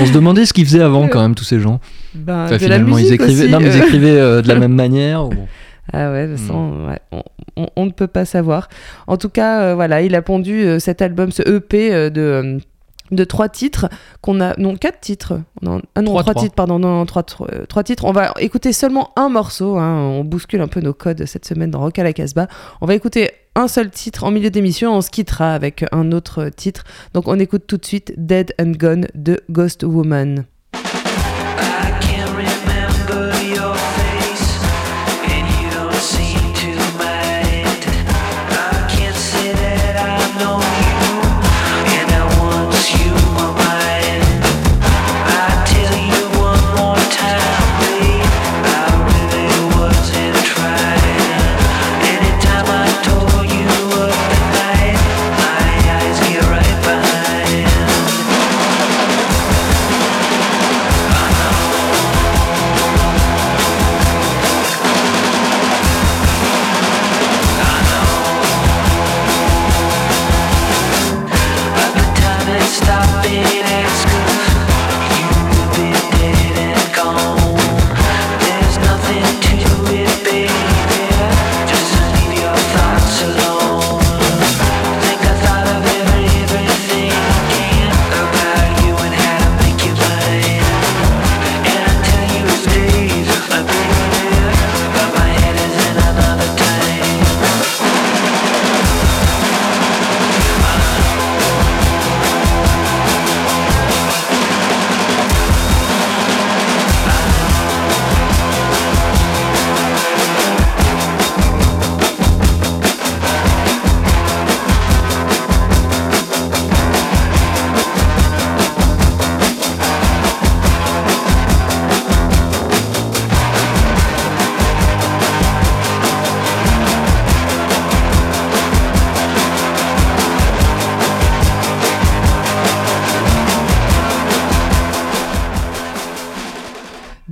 On 0.00 0.06
se 0.06 0.12
demandait 0.12 0.46
ce 0.46 0.52
qu'ils 0.52 0.66
faisaient 0.66 0.82
avant 0.82 1.08
quand 1.08 1.20
même 1.20 1.34
tous 1.34 1.44
ces 1.44 1.60
gens. 1.60 1.80
Ben, 2.14 2.44
Enfin, 2.44 2.46
de 2.46 2.52
la 2.52 2.58
finalement, 2.58 2.98
ils 2.98 3.02
musique 3.04 3.20
écrivaient, 3.20 3.42
aussi, 3.44 3.52
non, 3.52 3.60
mais 3.60 3.66
ils 3.74 3.80
euh. 3.80 3.84
écrivaient 3.84 4.18
euh, 4.20 4.42
de 4.42 4.48
la 4.48 4.54
même 4.56 4.74
manière. 4.74 5.26
ou- 5.26 5.30
Ah 5.92 6.10
ouais, 6.12 6.28
ça, 6.36 6.52
Hmm. 6.52 6.56
on, 6.56 6.88
ouais, 6.88 6.98
on- 7.12 7.22
on- 7.56 7.68
on 7.76 7.86
ne 7.86 7.90
peut 7.90 8.06
pas 8.08 8.24
savoir. 8.26 8.68
En 9.06 9.16
tout 9.16 9.30
cas, 9.30 9.62
euh, 9.62 9.74
voilà, 9.74 10.02
il 10.02 10.14
a 10.14 10.20
pondu 10.22 10.52
euh, 10.66 10.78
cet 10.78 11.00
album, 11.00 11.30
ce 11.32 11.42
EP 11.42 12.10
de, 12.10 12.58
de 13.10 13.24
trois 13.24 13.48
titres 13.48 13.88
qu'on 14.20 14.42
a, 14.42 14.54
non 14.58 14.76
quatre 14.76 15.00
titres, 15.00 15.40
non, 15.62 15.80
ah 15.94 16.02
non 16.02 16.10
Trois, 16.10 16.22
trois, 16.22 16.34
trois. 16.34 16.42
titres, 16.42 16.54
pardon, 16.54 16.78
non, 16.78 16.88
non, 16.98 17.06
trois, 17.06 17.22
trois, 17.22 17.48
trois 17.68 17.82
titres. 17.84 18.04
On 18.04 18.12
va 18.12 18.34
écouter 18.38 18.74
seulement 18.74 19.12
un 19.16 19.30
morceau. 19.30 19.78
hein, 19.78 19.96
on 19.98 20.24
bouscule 20.24 20.60
un 20.60 20.68
peu 20.68 20.80
nos 20.82 20.92
codes 20.92 21.24
cette 21.24 21.46
semaine 21.46 21.70
dans 21.70 21.80
Rock 21.80 21.98
à 21.98 22.02
la 22.02 22.12
Casbah. 22.12 22.48
On 22.82 22.86
va 22.86 22.94
écouter 22.94 23.30
un 23.54 23.66
seul 23.66 23.88
titre 23.90 24.24
en 24.24 24.30
milieu 24.30 24.50
d'émission. 24.50 24.94
On 24.94 25.00
se 25.00 25.08
quittera 25.10 25.54
avec 25.54 25.86
un 25.90 26.12
autre 26.12 26.50
titre. 26.54 26.84
Donc 27.14 27.28
on 27.28 27.38
écoute 27.38 27.62
tout 27.66 27.78
de 27.78 27.86
suite 27.86 28.12
Dead 28.18 28.52
and 28.60 28.72
Gone 28.78 29.06
de 29.14 29.40
Ghost 29.50 29.84
Woman. 29.84 30.44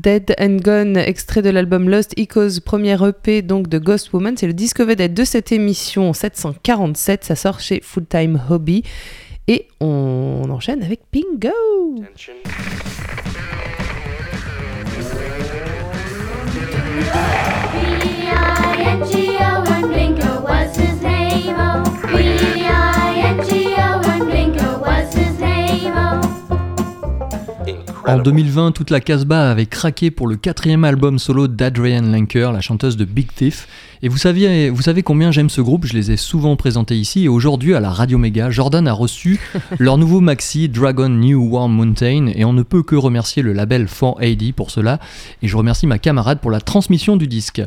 Dead 0.07 0.37
and 0.39 0.59
Gone, 0.63 0.97
extrait 0.97 1.43
de 1.43 1.51
l'album 1.51 1.89
Lost 1.89 2.17
Echoes, 2.17 2.61
premier 2.65 2.97
EP 3.05 3.43
donc 3.43 3.67
de 3.67 3.81
Ghost 3.81 4.13
Woman. 4.13 4.37
C'est 4.37 4.47
le 4.47 4.53
disque 4.53 4.81
vedette 4.81 5.15
de 5.15 5.25
cette 5.25 5.51
émission 5.51 6.13
747. 6.13 7.25
Ça 7.25 7.35
sort 7.35 7.59
chez 7.59 7.81
Full 7.83 8.07
Time 8.07 8.41
Hobby. 8.49 8.85
Et 9.49 9.67
on 9.81 10.45
enchaîne 10.49 10.85
avec 10.85 11.01
Bingo 11.13 11.51
En 28.07 28.19
2020, 28.19 28.71
toute 28.71 28.91
la 28.91 29.01
Casbah 29.01 29.51
avait 29.51 29.67
craqué 29.67 30.13
pour 30.13 30.29
le 30.29 30.37
quatrième 30.37 30.85
album 30.85 31.19
solo 31.19 31.49
d'Adrienne 31.49 32.13
Lenker, 32.13 32.53
la 32.53 32.61
chanteuse 32.61 32.97
de 32.97 33.05
Big 33.05 33.33
Thief. 33.33 33.67
Et 34.03 34.09
vous, 34.09 34.19
saviez, 34.19 34.71
vous 34.71 34.83
savez 34.83 35.03
combien 35.03 35.31
j'aime 35.31 35.51
ce 35.51 35.61
groupe, 35.61 35.87
je 35.87 35.95
les 35.95 36.11
ai 36.11 36.17
souvent 36.17 36.57
présentés 36.57 36.97
ici. 36.97 37.25
Et 37.25 37.29
aujourd'hui, 37.29 37.75
à 37.75 37.81
la 37.81 37.91
Radio 37.91 38.19
Méga, 38.19 38.51
Jordan 38.51 38.87
a 38.87 38.93
reçu 38.93 39.41
leur 39.79 39.99
nouveau 39.99 40.21
maxi 40.21 40.69
Dragon 40.69 41.09
New 41.09 41.43
Warm 41.51 41.73
Mountain. 41.73 42.29
Et 42.35 42.45
on 42.45 42.53
ne 42.53 42.63
peut 42.63 42.83
que 42.83 42.97
remercier 42.97 43.43
le 43.43 43.53
label 43.53 43.87
4AD 43.87 44.53
pour 44.53 44.71
cela. 44.71 45.01
Et 45.43 45.49
je 45.49 45.57
remercie 45.57 45.87
ma 45.87 45.99
camarade 45.99 46.41
pour 46.41 46.51
la 46.51 46.61
transmission 46.61 47.17
du 47.17 47.27
disque. 47.27 47.63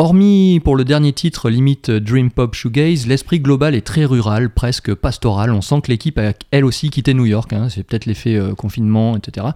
Hormis 0.00 0.60
pour 0.64 0.76
le 0.76 0.84
dernier 0.86 1.12
titre, 1.12 1.50
limite 1.50 1.90
Dream 1.90 2.30
Pop 2.30 2.54
Shoegaze, 2.54 3.06
l'esprit 3.06 3.38
global 3.38 3.74
est 3.74 3.86
très 3.86 4.06
rural, 4.06 4.48
presque 4.48 4.94
pastoral. 4.94 5.52
On 5.52 5.60
sent 5.60 5.82
que 5.82 5.90
l'équipe 5.90 6.18
a 6.18 6.32
elle 6.52 6.64
aussi 6.64 6.88
quitté 6.88 7.12
New 7.12 7.26
York, 7.26 7.52
hein, 7.52 7.68
c'est 7.68 7.82
peut-être 7.82 8.06
l'effet 8.06 8.34
euh, 8.34 8.54
confinement, 8.54 9.18
etc. 9.18 9.48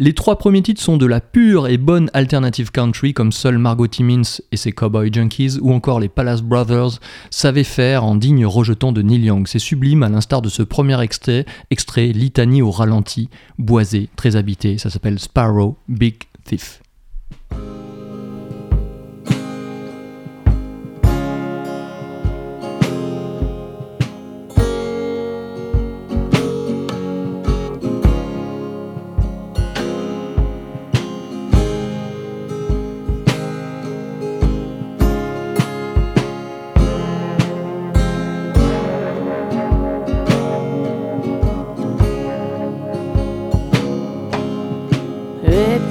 Les 0.00 0.12
trois 0.12 0.36
premiers 0.36 0.62
titres 0.62 0.82
sont 0.82 0.96
de 0.96 1.06
la 1.06 1.20
pure 1.20 1.68
et 1.68 1.78
bonne 1.78 2.10
alternative 2.12 2.72
country, 2.72 3.14
comme 3.14 3.30
seul 3.30 3.56
Margot 3.56 3.86
Timmins 3.86 4.40
et 4.50 4.56
ses 4.56 4.72
Cowboy 4.72 5.12
Junkies, 5.12 5.60
ou 5.64 5.72
encore 5.72 5.98
les 5.98 6.08
Palace 6.08 6.42
Brothers 6.42 7.00
savaient 7.30 7.64
faire 7.64 8.04
en 8.04 8.14
digne 8.14 8.46
rejeton 8.46 8.92
de 8.92 9.02
Neil 9.02 9.24
Young. 9.24 9.48
C'est 9.48 9.58
sublime 9.58 10.02
à 10.02 10.08
l'instar 10.08 10.42
de 10.42 10.50
ce 10.50 10.62
premier 10.62 11.00
extrait, 11.00 11.46
extrait 11.70 12.08
Litanie 12.08 12.62
au 12.62 12.70
ralenti, 12.70 13.30
boisé, 13.58 14.10
très 14.14 14.36
habité. 14.36 14.76
Ça 14.78 14.90
s'appelle 14.90 15.18
Sparrow 15.18 15.76
Big 15.88 16.16
Thief. 16.44 16.82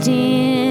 dim. 0.03 0.62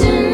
ocean 0.00 0.27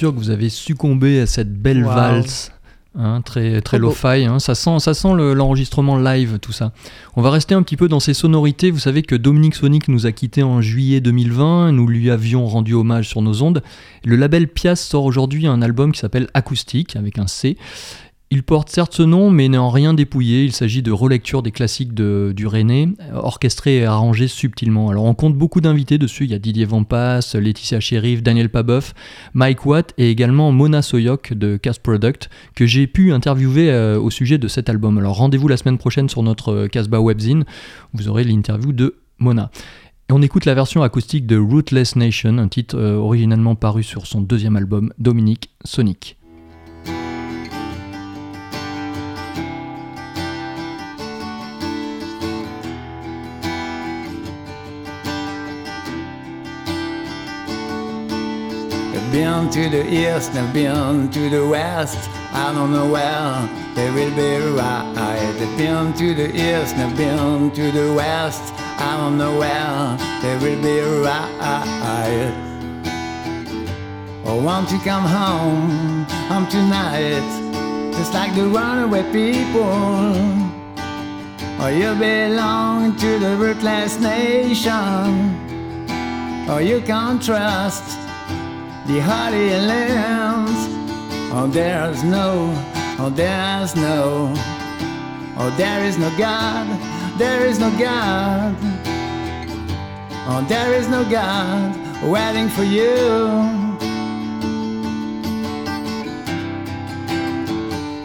sûr 0.00 0.14
que 0.14 0.18
vous 0.18 0.30
avez 0.30 0.48
succombé 0.48 1.20
à 1.20 1.26
cette 1.26 1.52
belle 1.52 1.84
Wow. 1.84 1.90
valse. 1.94 2.52
hein, 2.98 3.20
très 3.22 3.60
très 3.60 3.78
lo-fi, 3.78 4.24
hein. 4.26 4.38
ça 4.40 4.54
sent, 4.56 4.78
ça 4.80 4.94
sent 4.94 5.12
le- 5.14 5.32
l'enregistrement 5.34 5.96
live, 5.98 6.38
tout 6.40 6.50
ça. 6.52 6.72
On 7.16 7.22
va 7.22 7.30
rester 7.30 7.54
un 7.54 7.62
petit 7.62 7.76
peu 7.76 7.86
dans 7.86 8.00
ces 8.00 8.14
sonorités. 8.14 8.70
Vous 8.72 8.78
savez 8.80 9.02
que 9.02 9.14
Dominique 9.14 9.54
Sonic 9.54 9.88
nous 9.88 10.06
a 10.06 10.12
quittés 10.12 10.42
en 10.42 10.60
juillet 10.62 11.00
2020, 11.02 11.70
nous 11.72 11.86
lui 11.86 12.10
avions 12.10 12.46
rendu 12.46 12.72
hommage 12.74 13.08
sur 13.08 13.20
nos 13.22 13.42
ondes. 13.42 13.62
Le 14.04 14.16
label 14.16 14.48
Pias 14.48 14.74
sort 14.76 15.04
aujourd'hui 15.04 15.46
un 15.46 15.60
album 15.62 15.92
qui 15.92 16.00
s'appelle 16.00 16.28
Acoustique, 16.34 16.96
avec 16.96 17.18
un 17.18 17.26
C. 17.28 17.56
Il 18.32 18.44
porte 18.44 18.68
certes 18.68 18.94
ce 18.94 19.02
nom, 19.02 19.28
mais 19.28 19.48
n'est 19.48 19.58
en 19.58 19.70
rien 19.70 19.92
dépouillé. 19.92 20.44
Il 20.44 20.52
s'agit 20.52 20.82
de 20.82 20.92
relecture 20.92 21.42
des 21.42 21.50
classiques 21.50 21.94
du 21.94 22.46
René, 22.46 22.90
orchestrés 23.12 23.78
et 23.78 23.84
arrangés 23.84 24.28
subtilement. 24.28 24.88
Alors 24.88 25.02
on 25.02 25.14
compte 25.14 25.34
beaucoup 25.34 25.60
d'invités 25.60 25.98
dessus. 25.98 26.26
Il 26.26 26.30
y 26.30 26.34
a 26.34 26.38
Didier 26.38 26.64
Vampas, 26.64 27.34
Laetitia 27.34 27.80
Sheriff, 27.80 28.22
Daniel 28.22 28.48
Paboff, 28.48 28.94
Mike 29.34 29.66
Watt 29.66 29.94
et 29.98 30.12
également 30.12 30.52
Mona 30.52 30.80
Soyok 30.80 31.32
de 31.32 31.56
Cast 31.56 31.82
Product 31.82 32.30
que 32.54 32.66
j'ai 32.66 32.86
pu 32.86 33.12
interviewer 33.12 33.72
euh, 33.72 33.98
au 33.98 34.10
sujet 34.10 34.38
de 34.38 34.46
cet 34.46 34.68
album. 34.68 34.98
Alors 34.98 35.16
rendez-vous 35.16 35.48
la 35.48 35.56
semaine 35.56 35.78
prochaine 35.78 36.08
sur 36.08 36.22
notre 36.22 36.52
euh, 36.52 36.68
Casbah 36.68 37.00
Webzine. 37.00 37.44
Vous 37.94 38.06
aurez 38.06 38.22
l'interview 38.22 38.72
de 38.72 38.94
Mona. 39.18 39.50
Et 40.08 40.12
on 40.12 40.22
écoute 40.22 40.44
la 40.44 40.54
version 40.54 40.84
acoustique 40.84 41.26
de 41.26 41.36
Rootless 41.36 41.96
Nation, 41.96 42.38
un 42.38 42.46
titre 42.46 42.78
euh, 42.78 42.94
originalement 42.94 43.56
paru 43.56 43.82
sur 43.82 44.06
son 44.06 44.20
deuxième 44.20 44.54
album, 44.54 44.92
Dominique 45.00 45.50
Sonic. 45.64 46.19
Been 59.40 59.48
to 59.52 59.70
the 59.70 59.84
east, 59.90 60.34
they've 60.34 60.52
been 60.52 61.10
to 61.12 61.30
the 61.30 61.48
west. 61.48 62.10
I 62.30 62.52
don't 62.52 62.72
know 62.72 62.90
where 62.90 63.48
they 63.74 63.90
will 63.90 64.14
be 64.14 64.36
right. 64.54 65.32
They've 65.38 65.56
been 65.56 65.94
to 65.94 66.14
the 66.14 66.28
east, 66.28 66.76
they've 66.76 66.94
been 66.94 67.50
to 67.52 67.72
the 67.72 67.94
west. 67.94 68.52
I 68.78 68.98
don't 68.98 69.16
know 69.16 69.38
where 69.38 69.96
they 70.20 70.36
will 70.44 70.60
be 70.62 70.80
right. 71.06 72.30
Oh, 74.26 74.42
won't 74.44 74.70
you 74.70 74.78
come 74.80 75.04
home, 75.04 76.04
home 76.28 76.46
tonight? 76.48 77.24
Just 77.94 78.12
like 78.12 78.34
the 78.34 78.46
runaway 78.46 79.04
people. 79.10 80.12
Or 81.62 81.70
you 81.70 81.94
belong 81.94 82.94
to 82.96 83.18
the 83.18 83.36
ruthless 83.38 83.98
nation. 83.98 85.48
Or 86.46 86.60
you 86.60 86.82
can't 86.82 87.22
trust 87.22 87.99
the 88.92 89.00
Holy 89.00 89.50
Lands. 89.50 90.66
Oh, 91.32 91.46
there's 91.46 92.02
no, 92.02 92.52
oh, 92.98 93.10
there's 93.14 93.76
no, 93.76 94.34
Oh, 95.42 95.48
there 95.56 95.84
is 95.84 95.96
no 95.96 96.10
God, 96.18 96.66
there 97.16 97.46
is 97.46 97.58
no 97.58 97.70
God. 97.78 98.54
Oh, 100.28 100.44
there 100.48 100.74
is 100.74 100.86
no 100.88 101.02
God 101.08 101.76
waiting 102.02 102.48
for 102.48 102.64
you. 102.64 102.98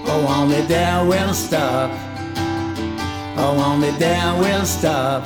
Oh, 0.07 0.35
only 0.39 0.61
there 0.61 1.03
will 1.03 1.33
stop. 1.33 1.91
Oh, 3.37 3.61
only 3.71 3.91
there 3.91 4.33
will 4.39 4.65
stop. 4.65 5.23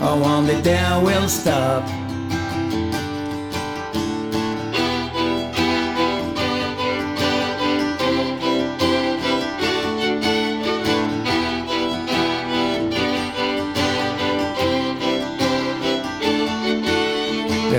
Oh, 0.00 0.22
only 0.22 0.60
there 0.60 1.00
will 1.00 1.28
stop. 1.28 2.07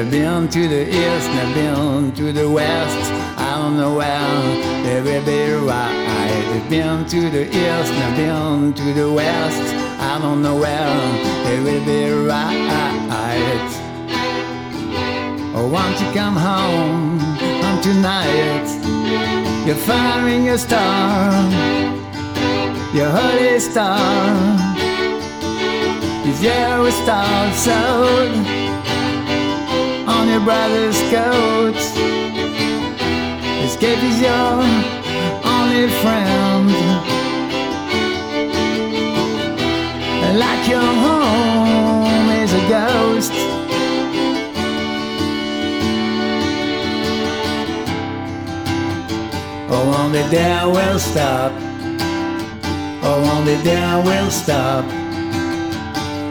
They've 0.09 0.23
been 0.23 0.47
to 0.47 0.67
the 0.67 0.87
east, 0.89 1.27
they've 1.27 1.53
been 1.53 2.11
to 2.13 2.33
the 2.33 2.49
west. 2.49 3.11
I 3.37 3.59
don't 3.59 3.77
know 3.77 3.93
where 3.95 4.83
they 4.83 5.01
will 5.03 5.23
be 5.23 5.51
right. 5.67 6.49
They've 6.51 6.67
been 6.67 7.05
to 7.05 7.29
the 7.29 7.45
east, 7.45 7.91
they've 7.93 8.15
been 8.17 8.73
to 8.73 8.93
the 8.93 9.13
west. 9.13 9.75
I 10.01 10.17
don't 10.19 10.41
know 10.41 10.55
where 10.55 10.97
they 11.43 11.59
will 11.59 11.85
be 11.85 12.09
right. 12.27 13.69
Oh, 15.53 15.67
won't 15.67 16.01
you 16.01 16.11
come 16.11 16.35
home, 16.35 17.19
home 17.19 17.81
tonight? 17.83 18.65
You're 19.67 19.75
firing 19.75 20.45
your 20.45 20.57
star, 20.57 21.51
your 22.95 23.11
holy 23.11 23.59
star. 23.59 23.99
Is 26.25 26.41
your 26.41 26.89
star 26.89 27.53
sewed? 27.53 28.68
Your 30.29 30.41
brother's 30.41 31.01
coat. 31.09 31.75
Escape 33.65 34.03
is 34.03 34.21
your 34.21 34.51
only 35.43 35.89
friend. 36.01 36.69
Like 40.37 40.67
your 40.69 40.91
home 41.05 42.29
is 42.43 42.53
a 42.53 42.63
ghost. 42.69 43.33
Oh, 49.71 50.03
only 50.03 50.21
there 50.29 50.67
will 50.67 50.99
stop. 50.99 51.51
Oh, 53.01 53.35
only 53.35 53.55
there 53.63 54.03
will 54.03 54.29
stop. 54.29 54.85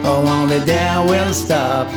Oh, 0.05 0.25
only 0.25 0.59
there 0.59 1.01
will 1.05 1.33
stop. 1.33 1.88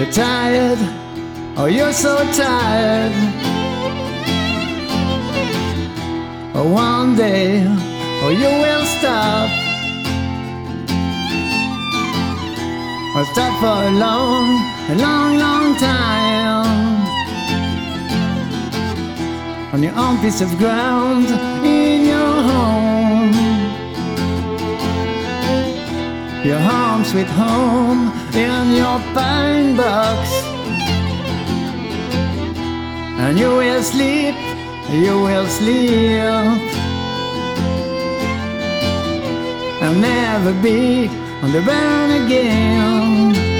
You're 0.00 0.12
tired, 0.12 0.78
oh, 1.58 1.66
you're 1.66 1.92
so 1.92 2.16
tired. 2.32 3.12
Oh, 6.54 6.72
one 6.72 7.16
day, 7.16 7.62
oh, 8.22 8.30
you 8.30 8.48
will 8.62 8.86
stop. 8.96 9.50
Or 13.14 13.24
stop 13.26 13.52
for 13.60 13.76
a 13.88 13.92
long, 13.92 14.46
a 14.88 14.94
long, 14.94 15.36
long 15.36 15.76
time. 15.76 17.04
On 19.74 19.82
your 19.82 19.94
own 19.98 20.16
piece 20.22 20.40
of 20.40 20.48
ground 20.56 21.26
in 21.62 22.06
your 22.06 22.34
home. 22.48 23.34
Your 26.42 26.58
home, 26.58 27.04
sweet 27.04 27.26
home, 27.26 28.19
in 28.34 28.74
your 28.74 28.98
pine 29.14 29.76
box. 29.76 30.30
And 33.22 33.38
you 33.38 33.50
will 33.56 33.82
sleep, 33.82 34.34
you 34.90 35.20
will 35.22 35.46
sleep. 35.46 36.60
And 39.82 40.00
never 40.00 40.52
be 40.62 41.08
on 41.42 41.52
the 41.52 41.62
burn 41.62 42.10
again. 42.24 43.50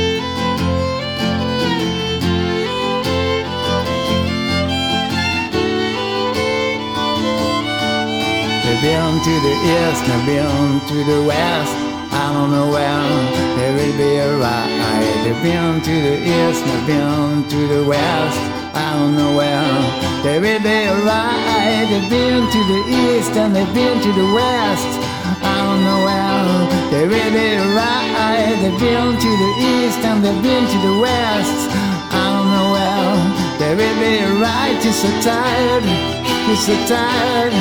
Been 8.82 9.20
to 9.22 9.34
the 9.46 9.54
east, 9.76 10.06
they've 10.06 10.24
been 10.24 10.80
to 10.88 11.04
the 11.04 11.22
west. 11.28 11.76
I 12.14 12.32
don't 12.32 12.50
know 12.50 12.70
where 12.70 13.39
will 13.72 13.96
be 13.96 14.16
a 14.16 14.36
ride. 14.38 15.20
They've 15.24 15.42
been 15.42 15.80
to 15.80 15.94
the 16.08 16.16
east, 16.22 16.64
they've 16.64 16.86
been 16.86 17.48
to 17.48 17.60
the 17.74 17.82
west. 17.88 18.40
I 18.74 18.96
don't 18.96 19.14
know 19.16 19.36
where 19.36 19.66
there 20.22 20.40
will 20.40 20.62
be 20.62 20.78
a 20.86 20.96
ride. 21.04 21.86
They've 21.90 22.10
been 22.10 22.42
to 22.54 22.60
the 22.72 22.80
east 23.02 23.32
and 23.36 23.54
they've 23.54 23.74
been 23.74 24.00
to 24.00 24.10
the 24.12 24.28
west. 24.34 24.90
I 25.42 25.54
don't 25.62 25.82
know 25.86 26.00
where 26.08 26.90
there 26.90 27.08
will 27.12 27.32
be 27.32 27.48
a 27.54 27.66
ride. 27.74 28.56
They've 28.62 28.80
been 28.80 29.18
to 29.24 29.30
the 29.42 29.50
east 29.72 30.00
and 30.08 30.24
they've 30.24 30.42
been 30.42 30.64
to 30.74 30.78
the 30.88 30.96
west. 31.00 31.60
I 32.10 32.22
don't 32.32 32.48
know 32.54 32.66
where 32.76 33.18
there 33.60 33.76
will 33.80 33.98
be 34.00 34.14
a 34.18 34.32
ride. 34.40 34.78
You're 34.82 34.92
so 34.92 35.10
tired, 35.20 35.84
you're 36.46 36.62
so 36.68 36.74
tired. 36.86 37.54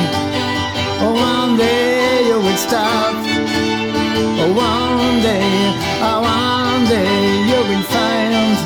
Oh, 1.02 1.14
one 1.14 1.56
day 1.56 2.26
you 2.28 2.38
will 2.40 2.56
stop. 2.56 3.79
Oh, 4.12 4.52
one 4.52 5.22
day, 5.22 5.40
oh, 6.02 6.20
one 6.22 6.84
day 6.88 7.14
you 7.48 7.60
will 7.68 7.86
find 7.94 8.58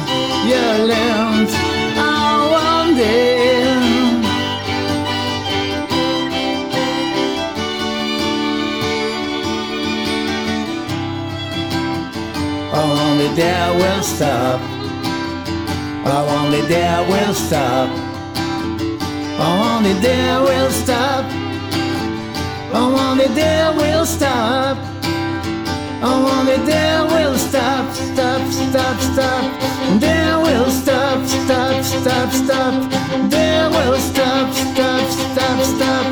your 0.48 0.86
land. 0.88 1.48
Oh, 1.96 2.50
one 2.52 2.96
day. 2.96 3.34
Oh, 12.72 13.08
only 13.10 13.28
there 13.36 13.72
will 13.74 14.02
stop. 14.02 14.60
Oh, 16.06 16.38
only 16.38 16.62
there 16.62 17.02
will 17.08 17.34
stop. 17.34 17.90
Oh, 19.36 19.76
only 19.76 19.92
there 20.00 20.40
will 20.40 20.70
stop. 20.70 21.24
Oh, 22.72 23.10
only 23.10 23.26
there 23.34 23.72
will 23.72 24.06
stop. 24.06 24.93
Stop, 27.54 27.94
stop, 27.94 28.42
stop, 28.50 29.00
stop. 29.00 29.44
There 30.00 30.38
will 30.38 30.70
stop, 30.70 31.24
stop, 31.24 31.82
stop, 31.82 32.30
stop. 32.32 32.74
There 33.30 33.70
will 33.70 33.98
stop, 33.98 34.52
stop, 34.52 35.08
stop, 35.08 35.60
stop. 35.62 36.06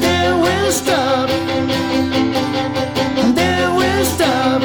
There 0.00 0.36
will 0.36 0.70
stop. 0.70 1.28
There 3.34 3.70
will 3.74 4.04
stop. 4.04 4.62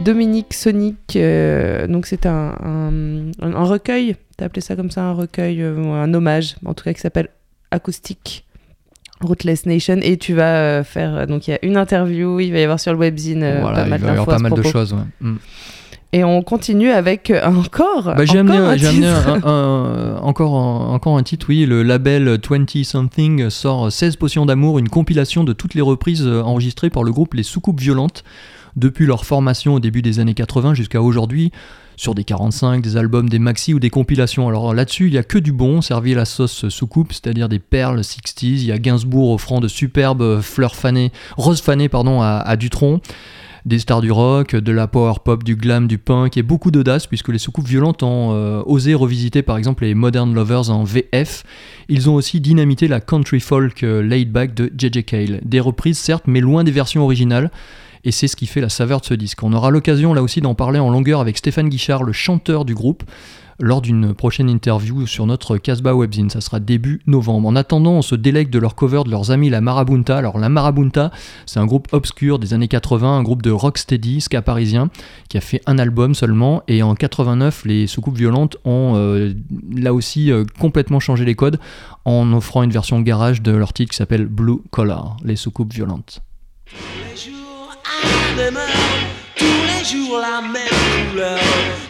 Dominique 0.00 0.52
Sonic, 0.52 1.16
euh, 1.16 1.86
donc 1.86 2.06
c'est 2.06 2.26
un, 2.26 2.54
recueil, 3.40 4.16
t'as 4.36 4.46
appelé 4.46 4.60
ça 4.60 4.76
comme 4.76 4.90
ça, 4.90 5.04
un 5.04 5.12
recueil, 5.12 5.62
euh, 5.62 5.92
un 5.92 6.12
hommage, 6.12 6.56
en 6.66 6.74
tout 6.74 6.84
cas 6.84 6.92
qui 6.92 7.00
s'appelle 7.00 7.28
Acoustique 7.70 8.44
Rootless 9.20 9.66
Nation, 9.66 9.98
et 10.02 10.16
tu 10.16 10.34
vas 10.34 10.56
euh, 10.56 10.84
faire, 10.84 11.14
euh, 11.14 11.26
donc 11.26 11.46
il 11.46 11.50
y 11.50 11.54
a 11.54 11.58
une 11.62 11.76
interview, 11.76 12.40
il 12.40 12.52
va 12.52 12.58
y 12.58 12.62
avoir 12.62 12.80
sur 12.80 12.92
le 12.92 12.98
webzine 12.98 13.42
euh, 13.42 13.60
Voilà, 13.60 13.82
pas 13.82 13.84
mal 13.86 14.00
il 14.00 14.06
va 14.06 14.08
y 14.08 14.10
avoir 14.12 14.26
d'infos 14.26 14.42
pas 14.42 14.48
mal 14.48 14.52
de 14.54 14.62
choses. 14.62 14.92
ouais. 14.94 15.00
Mm. 15.20 15.36
Et 16.12 16.24
on 16.24 16.42
continue 16.42 16.90
avec 16.90 17.32
encore, 17.44 18.02
Bah, 18.16 18.24
j'ai 18.24 18.40
encore 18.40 18.54
amené, 18.56 18.56
un 18.56 18.76
j'ai 18.76 18.86
amené 18.88 19.06
titre. 19.06 19.46
un- 19.46 19.48
un- 19.48 20.16
encore, 20.22 20.54
un, 20.56 20.92
encore 20.94 21.16
un 21.16 21.22
titre, 21.22 21.46
oui. 21.50 21.66
Le 21.66 21.84
label 21.84 22.36
20 22.48 22.82
Something 22.84 23.48
sort 23.48 23.92
16 23.92 24.16
potions 24.16 24.44
d'amour, 24.44 24.80
une 24.80 24.88
compilation 24.88 25.44
de 25.44 25.52
toutes 25.52 25.74
les 25.74 25.80
reprises 25.82 26.26
euh, 26.26 26.42
enregistrées 26.42 26.90
par 26.90 27.04
le 27.04 27.12
groupe 27.12 27.34
Les 27.34 27.44
Soucoupes 27.44 27.80
Violentes 27.80 28.24
depuis 28.76 29.06
leur 29.06 29.24
formation 29.24 29.74
au 29.74 29.80
début 29.80 30.02
des 30.02 30.18
années 30.18 30.34
80 30.34 30.74
jusqu'à 30.74 31.00
aujourd'hui, 31.02 31.52
sur 31.96 32.14
des 32.16 32.24
45, 32.24 32.82
des 32.82 32.96
albums, 32.96 33.28
des 33.28 33.38
maxi 33.38 33.72
ou 33.74 33.78
des 33.78 33.90
compilations. 33.90 34.48
Alors 34.48 34.74
là-dessus, 34.74 35.06
il 35.08 35.12
y 35.14 35.18
a 35.18 35.22
que 35.22 35.38
du 35.38 35.52
bon, 35.52 35.80
servi 35.80 36.12
à 36.14 36.16
la 36.16 36.24
sauce 36.24 36.68
soucoupe, 36.70 37.12
c'est-à-dire 37.12 37.48
des 37.48 37.58
perles 37.60 38.00
60s. 38.00 38.46
Il 38.62 38.64
y 38.66 38.72
a 38.72 38.78
Gainsbourg 38.78 39.30
offrant 39.30 39.60
de 39.60 39.68
superbes 39.68 40.40
fleurs 40.40 40.74
fanées, 40.74 41.12
roses 41.36 41.60
fanées 41.60 41.88
pardon, 41.88 42.20
à, 42.20 42.38
à 42.44 42.56
Dutronc. 42.56 43.00
Des 43.66 43.78
stars 43.78 44.00
du 44.00 44.10
rock, 44.10 44.54
de 44.54 44.72
la 44.72 44.86
power 44.86 45.14
pop, 45.24 45.44
du 45.44 45.56
glam, 45.56 45.86
du 45.86 45.98
punk 45.98 46.36
et 46.36 46.42
beaucoup 46.42 46.70
d'audace 46.70 47.06
puisque 47.06 47.28
les 47.28 47.38
soucoupes 47.38 47.66
violentes 47.66 48.02
ont 48.02 48.32
euh, 48.32 48.62
osé 48.66 48.94
revisiter 48.94 49.42
par 49.42 49.56
exemple 49.56 49.84
les 49.84 49.94
Modern 49.94 50.32
Lovers 50.34 50.70
en 50.70 50.84
VF. 50.84 51.44
Ils 51.88 52.08
ont 52.08 52.14
aussi 52.14 52.40
dynamité 52.40 52.88
la 52.88 53.00
country 53.00 53.40
folk 53.40 53.82
euh, 53.82 54.02
laid 54.02 54.26
back 54.26 54.54
de 54.54 54.72
JJ 54.76 55.04
Cale. 55.04 55.40
Des 55.44 55.60
reprises 55.60 55.98
certes 55.98 56.24
mais 56.26 56.40
loin 56.40 56.64
des 56.64 56.70
versions 56.70 57.02
originales. 57.02 57.50
Et 58.02 58.12
c'est 58.12 58.28
ce 58.28 58.36
qui 58.36 58.46
fait 58.46 58.62
la 58.62 58.70
saveur 58.70 59.00
de 59.00 59.06
ce 59.06 59.14
disque. 59.14 59.42
On 59.42 59.52
aura 59.52 59.70
l'occasion 59.70 60.14
là 60.14 60.22
aussi 60.22 60.40
d'en 60.40 60.54
parler 60.54 60.78
en 60.78 60.88
longueur 60.88 61.20
avec 61.20 61.36
Stéphane 61.36 61.68
Guichard, 61.68 62.02
le 62.02 62.12
chanteur 62.12 62.64
du 62.64 62.74
groupe, 62.74 63.02
lors 63.60 63.80
d'une 63.80 64.14
prochaine 64.14 64.48
interview 64.48 65.06
sur 65.06 65.26
notre 65.26 65.56
Casbah 65.56 65.94
Webzine. 65.94 66.30
Ça 66.30 66.40
sera 66.40 66.60
début 66.60 67.00
novembre. 67.06 67.48
En 67.48 67.56
attendant, 67.56 67.92
on 67.92 68.02
se 68.02 68.14
délègue 68.14 68.50
de 68.50 68.58
leur 68.58 68.74
cover 68.74 69.02
de 69.04 69.10
leurs 69.10 69.30
amis 69.30 69.50
la 69.50 69.60
Marabunta. 69.60 70.16
Alors 70.16 70.38
la 70.38 70.48
Marabunta, 70.48 71.10
c'est 71.46 71.60
un 71.60 71.66
groupe 71.66 71.88
obscur 71.92 72.38
des 72.38 72.54
années 72.54 72.68
80, 72.68 73.18
un 73.18 73.22
groupe 73.22 73.42
de 73.42 73.50
rocksteady, 73.50 74.20
ska 74.20 74.42
parisien, 74.42 74.90
qui 75.28 75.38
a 75.38 75.40
fait 75.40 75.62
un 75.66 75.78
album 75.78 76.14
seulement. 76.14 76.62
Et 76.68 76.82
en 76.82 76.94
89, 76.94 77.64
les 77.64 77.86
soucoupes 77.86 78.16
violentes 78.16 78.56
ont 78.64 78.94
euh, 78.96 79.32
là 79.74 79.92
aussi 79.94 80.32
euh, 80.32 80.44
complètement 80.58 81.00
changé 81.00 81.24
les 81.24 81.34
codes 81.34 81.58
en 82.04 82.32
offrant 82.32 82.62
une 82.62 82.70
version 82.70 83.00
garage 83.00 83.42
de 83.42 83.52
leur 83.52 83.72
titre 83.72 83.90
qui 83.90 83.96
s'appelle 83.96 84.26
Blue 84.26 84.58
Collar, 84.70 85.16
les 85.24 85.36
soucoupes 85.36 85.72
violentes. 85.72 86.22
heure, 88.56 89.19
tous 89.80 89.94
les 89.94 90.06
jours 90.06 90.18
la 90.20 90.40
même 90.40 91.10
couleur. 91.10 91.38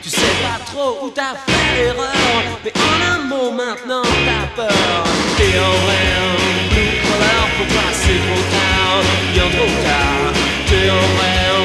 Tu 0.03 0.09
sais 0.11 0.35
pas 0.43 0.65
trop 0.65 0.99
où 1.03 1.11
t'as 1.11 1.35
fait 1.47 1.77
l'erreur, 1.77 2.43
mais 2.65 2.73
en 2.77 3.15
un 3.15 3.19
mot 3.27 3.51
maintenant 3.51 4.03
t'as 4.03 4.63
peur. 4.63 5.05
T'es 5.37 5.59
en 5.59 5.77
rêve, 5.87 6.71
blue 6.71 6.97
pour 7.57 7.67
toi 7.67 7.87
c'est 7.93 8.21
trop 8.27 8.43
tard, 8.57 9.03
bien 9.33 9.49
trop 9.57 9.73
tard. 9.85 10.33
T'es 10.69 10.91
en 10.91 11.07
rêve, 11.21 11.60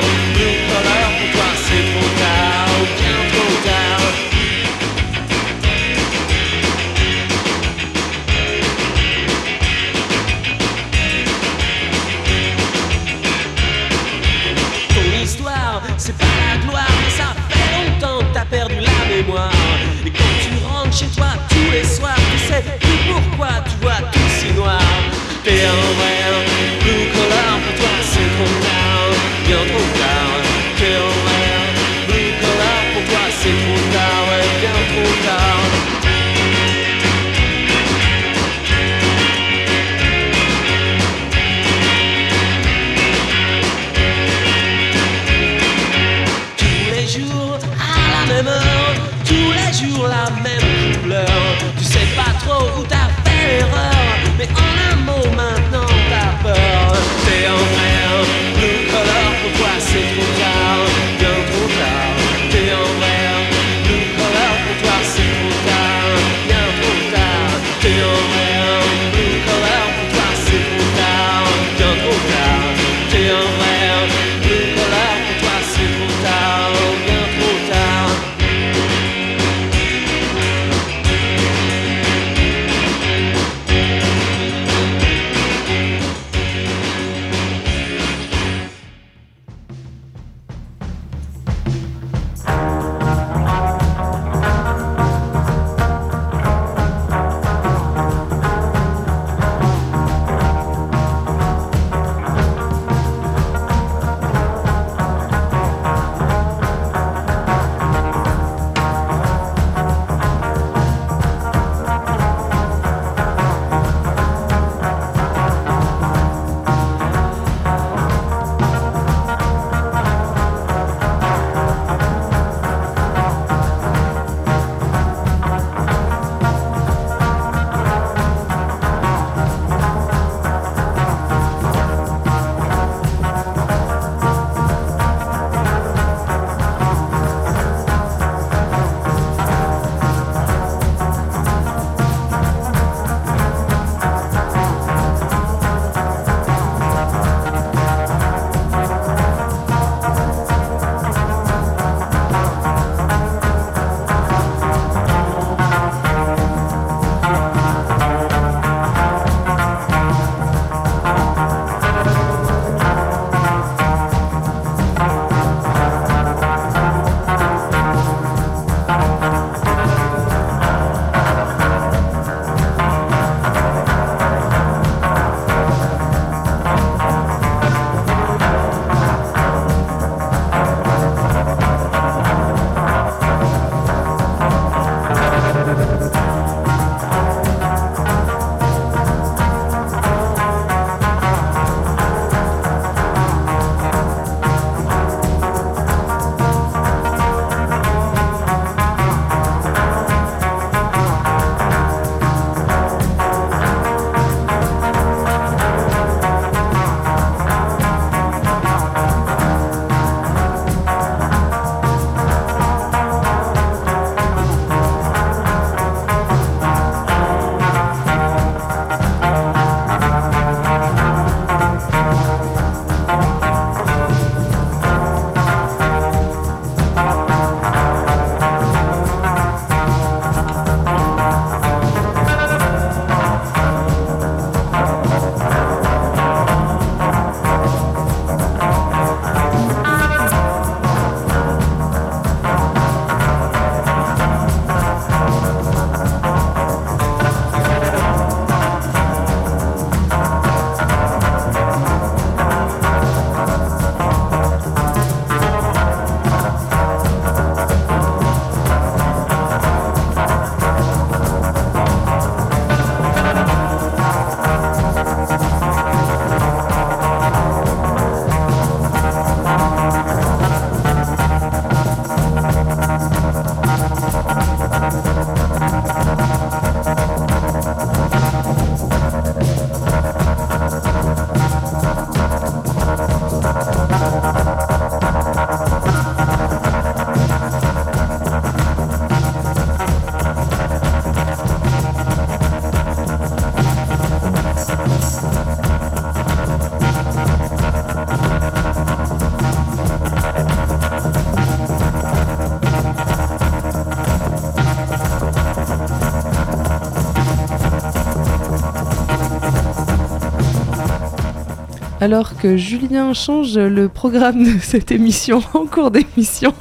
alors 312.05 312.37
que 312.37 312.55
Julien 312.55 313.13
change 313.13 313.57
le 313.57 313.89
programme 313.89 314.43
de 314.43 314.59
cette 314.59 314.91
émission 314.91 315.41
en 315.55 315.65
cours 315.65 315.89
d'émission. 315.89 316.53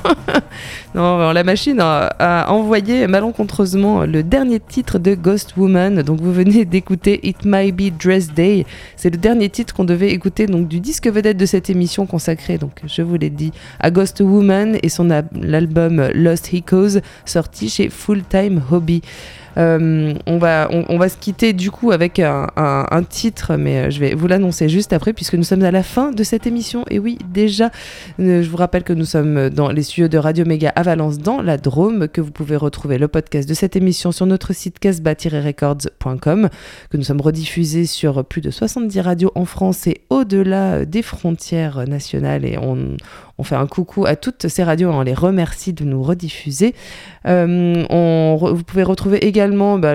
non, 0.94 1.32
la 1.32 1.44
machine 1.44 1.80
a, 1.80 2.46
envoyé 2.48 3.06
malencontreusement 3.06 4.06
le 4.06 4.22
dernier 4.22 4.58
titre 4.58 4.98
de 4.98 5.14
Ghost 5.14 5.58
Woman. 5.58 6.00
Donc 6.00 6.22
vous 6.22 6.32
venez 6.32 6.64
d'écouter 6.64 7.20
It 7.28 7.44
Might 7.44 7.76
Be 7.76 7.94
Dress 7.94 8.32
Day. 8.32 8.64
C'est 8.96 9.10
le 9.10 9.18
dernier 9.18 9.50
titre 9.50 9.74
qu'on 9.74 9.84
devait 9.84 10.12
écouter 10.12 10.46
donc 10.46 10.66
du 10.66 10.80
disque 10.80 11.08
vedette 11.08 11.36
de 11.36 11.44
cette 11.44 11.68
émission 11.68 12.06
consacrée, 12.06 12.56
donc 12.56 12.80
je 12.86 13.02
vous 13.02 13.16
l'ai 13.16 13.28
dit, 13.28 13.52
à 13.80 13.90
Ghost 13.90 14.20
Woman 14.20 14.78
et 14.82 14.88
son 14.88 15.10
l'album 15.42 16.08
Lost 16.14 16.54
Echoes 16.54 17.00
sorti 17.26 17.68
chez 17.68 17.90
Full 17.90 18.22
Time 18.22 18.62
Hobby. 18.70 19.02
Euh, 19.56 20.14
on, 20.26 20.38
va, 20.38 20.68
on, 20.70 20.98
va 20.98 21.08
se 21.08 21.16
quitter 21.16 21.52
du 21.52 21.70
coup 21.70 21.92
avec 21.92 22.18
un, 22.18 23.02
titre, 23.08 23.56
mais 23.56 23.78
euh, 23.78 23.90
je 23.90 24.00
vais 24.00 24.14
vous 24.14 24.26
l'annoncer 24.26 24.68
juste 24.68 24.92
après, 24.92 25.12
puisque 25.12 25.34
nous 25.34 25.44
sommes 25.44 25.62
à 25.62 25.70
la 25.70 25.82
fin 25.82 26.10
de 26.10 26.22
cette 26.24 26.46
émission. 26.46 26.84
Et 26.90 26.98
oui, 26.98 27.18
déjà, 27.32 27.70
euh, 28.20 28.42
je 28.42 28.48
vous 28.48 28.56
rappelle 28.56 28.82
que 28.82 28.92
nous 28.92 29.04
sommes 29.04 29.50
dans 29.50 29.70
les 29.70 29.82
studios 29.82 30.08
de 30.08 30.18
Radio 30.18 30.44
Méga 30.44 30.72
à 30.74 30.82
Valence, 30.82 31.18
dans 31.18 31.40
la 31.42 31.56
Drôme, 31.56 32.08
que 32.08 32.20
vous 32.20 32.30
pouvez 32.30 32.56
retrouver 32.56 32.98
le 32.98 33.08
podcast 33.08 33.48
de 33.48 33.54
cette 33.54 33.76
émission 33.76 34.12
sur 34.12 34.26
notre 34.26 34.52
site 34.52 34.78
casbah-records.com, 34.78 36.48
que 36.90 36.96
nous 36.96 37.04
sommes 37.04 37.20
rediffusés 37.20 37.86
sur 37.86 38.24
plus 38.24 38.40
de 38.40 38.50
70 38.50 39.00
radios 39.00 39.32
en 39.34 39.44
France 39.44 39.86
et 39.86 40.00
au-delà 40.10 40.84
des 40.84 41.02
frontières 41.02 41.86
nationales. 41.86 42.44
Et 42.44 42.58
on, 42.58 42.96
on 43.38 43.42
fait 43.42 43.56
un 43.56 43.66
coucou 43.66 44.06
à 44.06 44.14
toutes 44.16 44.46
ces 44.48 44.62
radios 44.62 44.90
on 44.90 45.02
les 45.02 45.14
remercie 45.14 45.72
de 45.72 45.84
nous 45.84 46.02
rediffuser. 46.02 46.74
Euh, 47.26 47.84
vous 48.40 48.64
pouvez 48.64 48.82
retrouver 48.82 49.18
également 49.26 49.78
bah, 49.78 49.94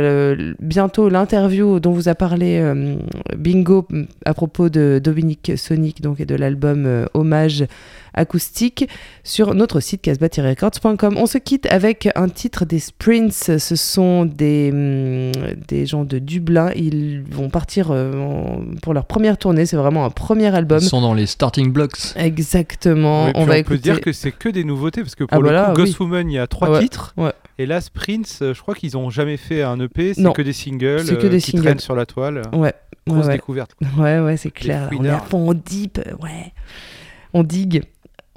bientôt 0.60 1.10
l'interview 1.10 1.80
dont 1.80 1.92
vous 1.92 2.10
a 2.10 2.16
parlé 2.16 2.60
euh, 2.60 2.96
Bingo 3.38 3.88
m- 3.92 4.08
à 4.26 4.34
propos 4.34 4.70
de 4.70 5.00
Dominique 5.04 5.54
Sonic 5.58 6.02
et 6.20 6.26
de 6.26 6.36
l'album 6.36 6.86
euh, 6.86 7.06
Hommage 7.14 7.66
acoustique 8.14 8.88
sur 9.24 9.54
notre 9.54 9.80
site 9.80 10.02
casbah-records.com. 10.02 11.16
On 11.18 11.26
se 11.26 11.38
quitte 11.38 11.66
avec 11.72 12.10
un 12.16 12.30
titre 12.30 12.66
des 12.66 12.80
Sprints. 12.80 13.34
Ce 13.58 13.76
sont 13.76 14.26
des, 14.26 14.70
hum, 14.72 15.32
des 15.68 15.86
gens 15.86 16.04
de 16.06 16.20
Dublin. 16.20 16.72
Ils 16.76 17.24
vont 17.30 17.50
partir 17.50 17.90
euh, 17.92 18.14
en- 18.20 18.62
pour 18.82 18.94
leur 18.94 19.06
première 19.06 19.38
tournée. 19.38 19.66
C'est 19.66 19.78
vraiment 19.78 20.06
un 20.06 20.10
premier 20.10 20.54
album. 20.54 20.80
Ils 20.82 20.88
sont 20.88 21.02
dans 21.02 21.14
les 21.14 21.26
starting 21.26 21.72
blocks. 21.72 22.14
Exactement. 22.16 23.26
Oui, 23.26 23.32
on 23.36 23.46
va 23.46 23.54
peut 23.54 23.60
écouter. 23.60 23.78
dire 23.80 24.02
que 24.02 24.12
c'est 24.12 24.32
que 24.32 24.50
des 24.50 24.64
nouveautés 24.64 25.02
parce 25.02 25.16
que 25.16 25.24
Ah 25.30 25.36
pour 25.36 25.44
bah 25.44 25.50
le 25.50 25.56
là, 25.56 25.66
coup, 25.70 25.82
Ghost 25.82 26.00
oui. 26.00 26.06
Woman, 26.06 26.30
il 26.32 26.36
y 26.36 26.40
a 26.40 26.48
trois 26.48 26.70
Ouais, 26.72 26.80
titres. 26.80 27.14
ouais. 27.18 27.32
Et 27.58 27.66
là, 27.66 27.82
Sprints, 27.82 28.40
euh, 28.42 28.54
je 28.54 28.62
crois 28.62 28.74
qu'ils 28.76 28.96
ont 28.98 29.10
jamais 29.10 29.38
fait 29.38 29.64
un 29.64 29.80
EP, 29.80 30.14
c'est 30.14 30.34
que 30.34 30.42
des 30.42 30.54
singles 30.54 31.04
C'est 31.06 31.18
que 31.18 31.26
euh, 31.28 31.30
des 31.30 31.42
qui 31.42 31.52
singles. 31.52 31.64
traînent 31.64 31.80
sur 31.80 31.96
la 31.96 32.06
toile. 32.06 32.42
Ouais. 32.54 32.74
Grosse 33.08 33.22
ouais, 33.24 33.28
ouais. 33.28 33.34
découverte. 33.36 33.72
Ouais, 33.98 34.20
ouais, 34.20 34.38
c'est 34.38 34.52
clair. 34.52 34.88
On 34.90 34.94
est 34.94 34.96
fouinards. 34.98 35.24
à 35.24 35.26
fond, 35.26 35.50
on 35.50 35.54
deep, 35.54 36.00
ouais. 36.22 36.54
On 37.34 37.44
digue. 37.44 37.84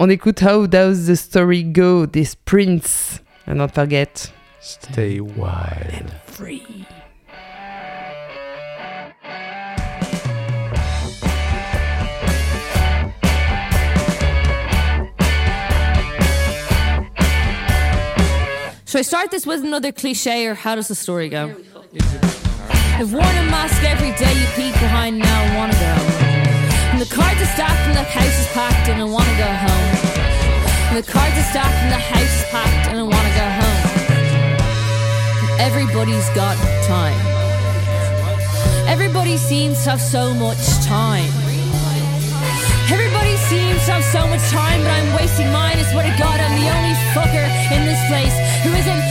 On 0.03 0.09
écoute 0.09 0.41
How 0.41 0.65
Does 0.65 1.07
the 1.07 1.15
Story 1.15 1.63
Go 1.63 2.05
des 2.05 2.35
Prince. 2.43 3.21
And 3.47 3.59
not 3.59 3.73
forget. 3.73 4.33
Stay 4.59 5.21
wild. 5.21 5.93
And 5.93 6.11
free. 6.25 6.85
Should 18.85 18.99
I 18.99 19.03
start 19.03 19.31
this 19.31 19.45
with 19.47 19.63
another 19.63 19.93
cliche 19.93 20.47
or 20.47 20.53
how 20.53 20.75
does 20.75 20.89
the 20.89 20.95
story 20.95 21.29
go? 21.29 21.55
I've 22.99 23.13
worn 23.13 23.23
a 23.23 23.43
mask 23.49 23.81
every 23.83 24.11
day, 24.17 24.33
you 24.33 24.47
peek 24.47 24.73
behind 24.81 25.19
now 25.19 25.43
and 25.43 25.55
wanna 25.55 25.73
go. 25.79 26.12
The 27.03 27.13
cards 27.13 27.41
are 27.41 27.51
stacked 27.51 27.83
and 27.83 27.97
the 27.99 28.07
house 28.15 28.39
is 28.39 28.47
packed 28.55 28.87
and 28.87 29.01
I 29.01 29.03
wanna 29.03 29.35
go 29.35 29.51
home. 29.65 30.95
The 30.95 31.03
cards 31.03 31.35
are 31.35 31.47
stacked 31.51 31.79
and 31.83 31.91
the 31.91 31.99
house 31.99 32.31
is 32.31 32.45
packed 32.47 32.87
and 32.87 32.97
I 32.97 33.03
wanna 33.03 33.33
go 33.35 33.47
home. 33.59 33.81
Everybody's 35.59 36.29
got 36.29 36.55
time. 36.87 37.19
Everybody 38.87 39.35
seems 39.35 39.83
to 39.83 39.89
have 39.89 40.01
so 40.01 40.33
much 40.33 40.63
time. 40.79 41.27
Everybody 42.87 43.35
seems 43.51 43.83
to 43.87 43.99
have 43.99 44.05
so 44.15 44.23
much 44.31 44.45
time, 44.47 44.79
but 44.83 44.91
I'm 44.95 45.11
wasting 45.19 45.51
mine. 45.51 45.75
I 45.75 45.83
swear 45.91 46.07
to 46.07 46.15
God, 46.17 46.39
I'm 46.39 46.55
the 46.55 46.71
only 46.71 46.95
fucker 47.11 47.47
in 47.75 47.83
this 47.83 47.99
place 48.07 48.35
who 48.63 48.71
isn't 48.79 49.02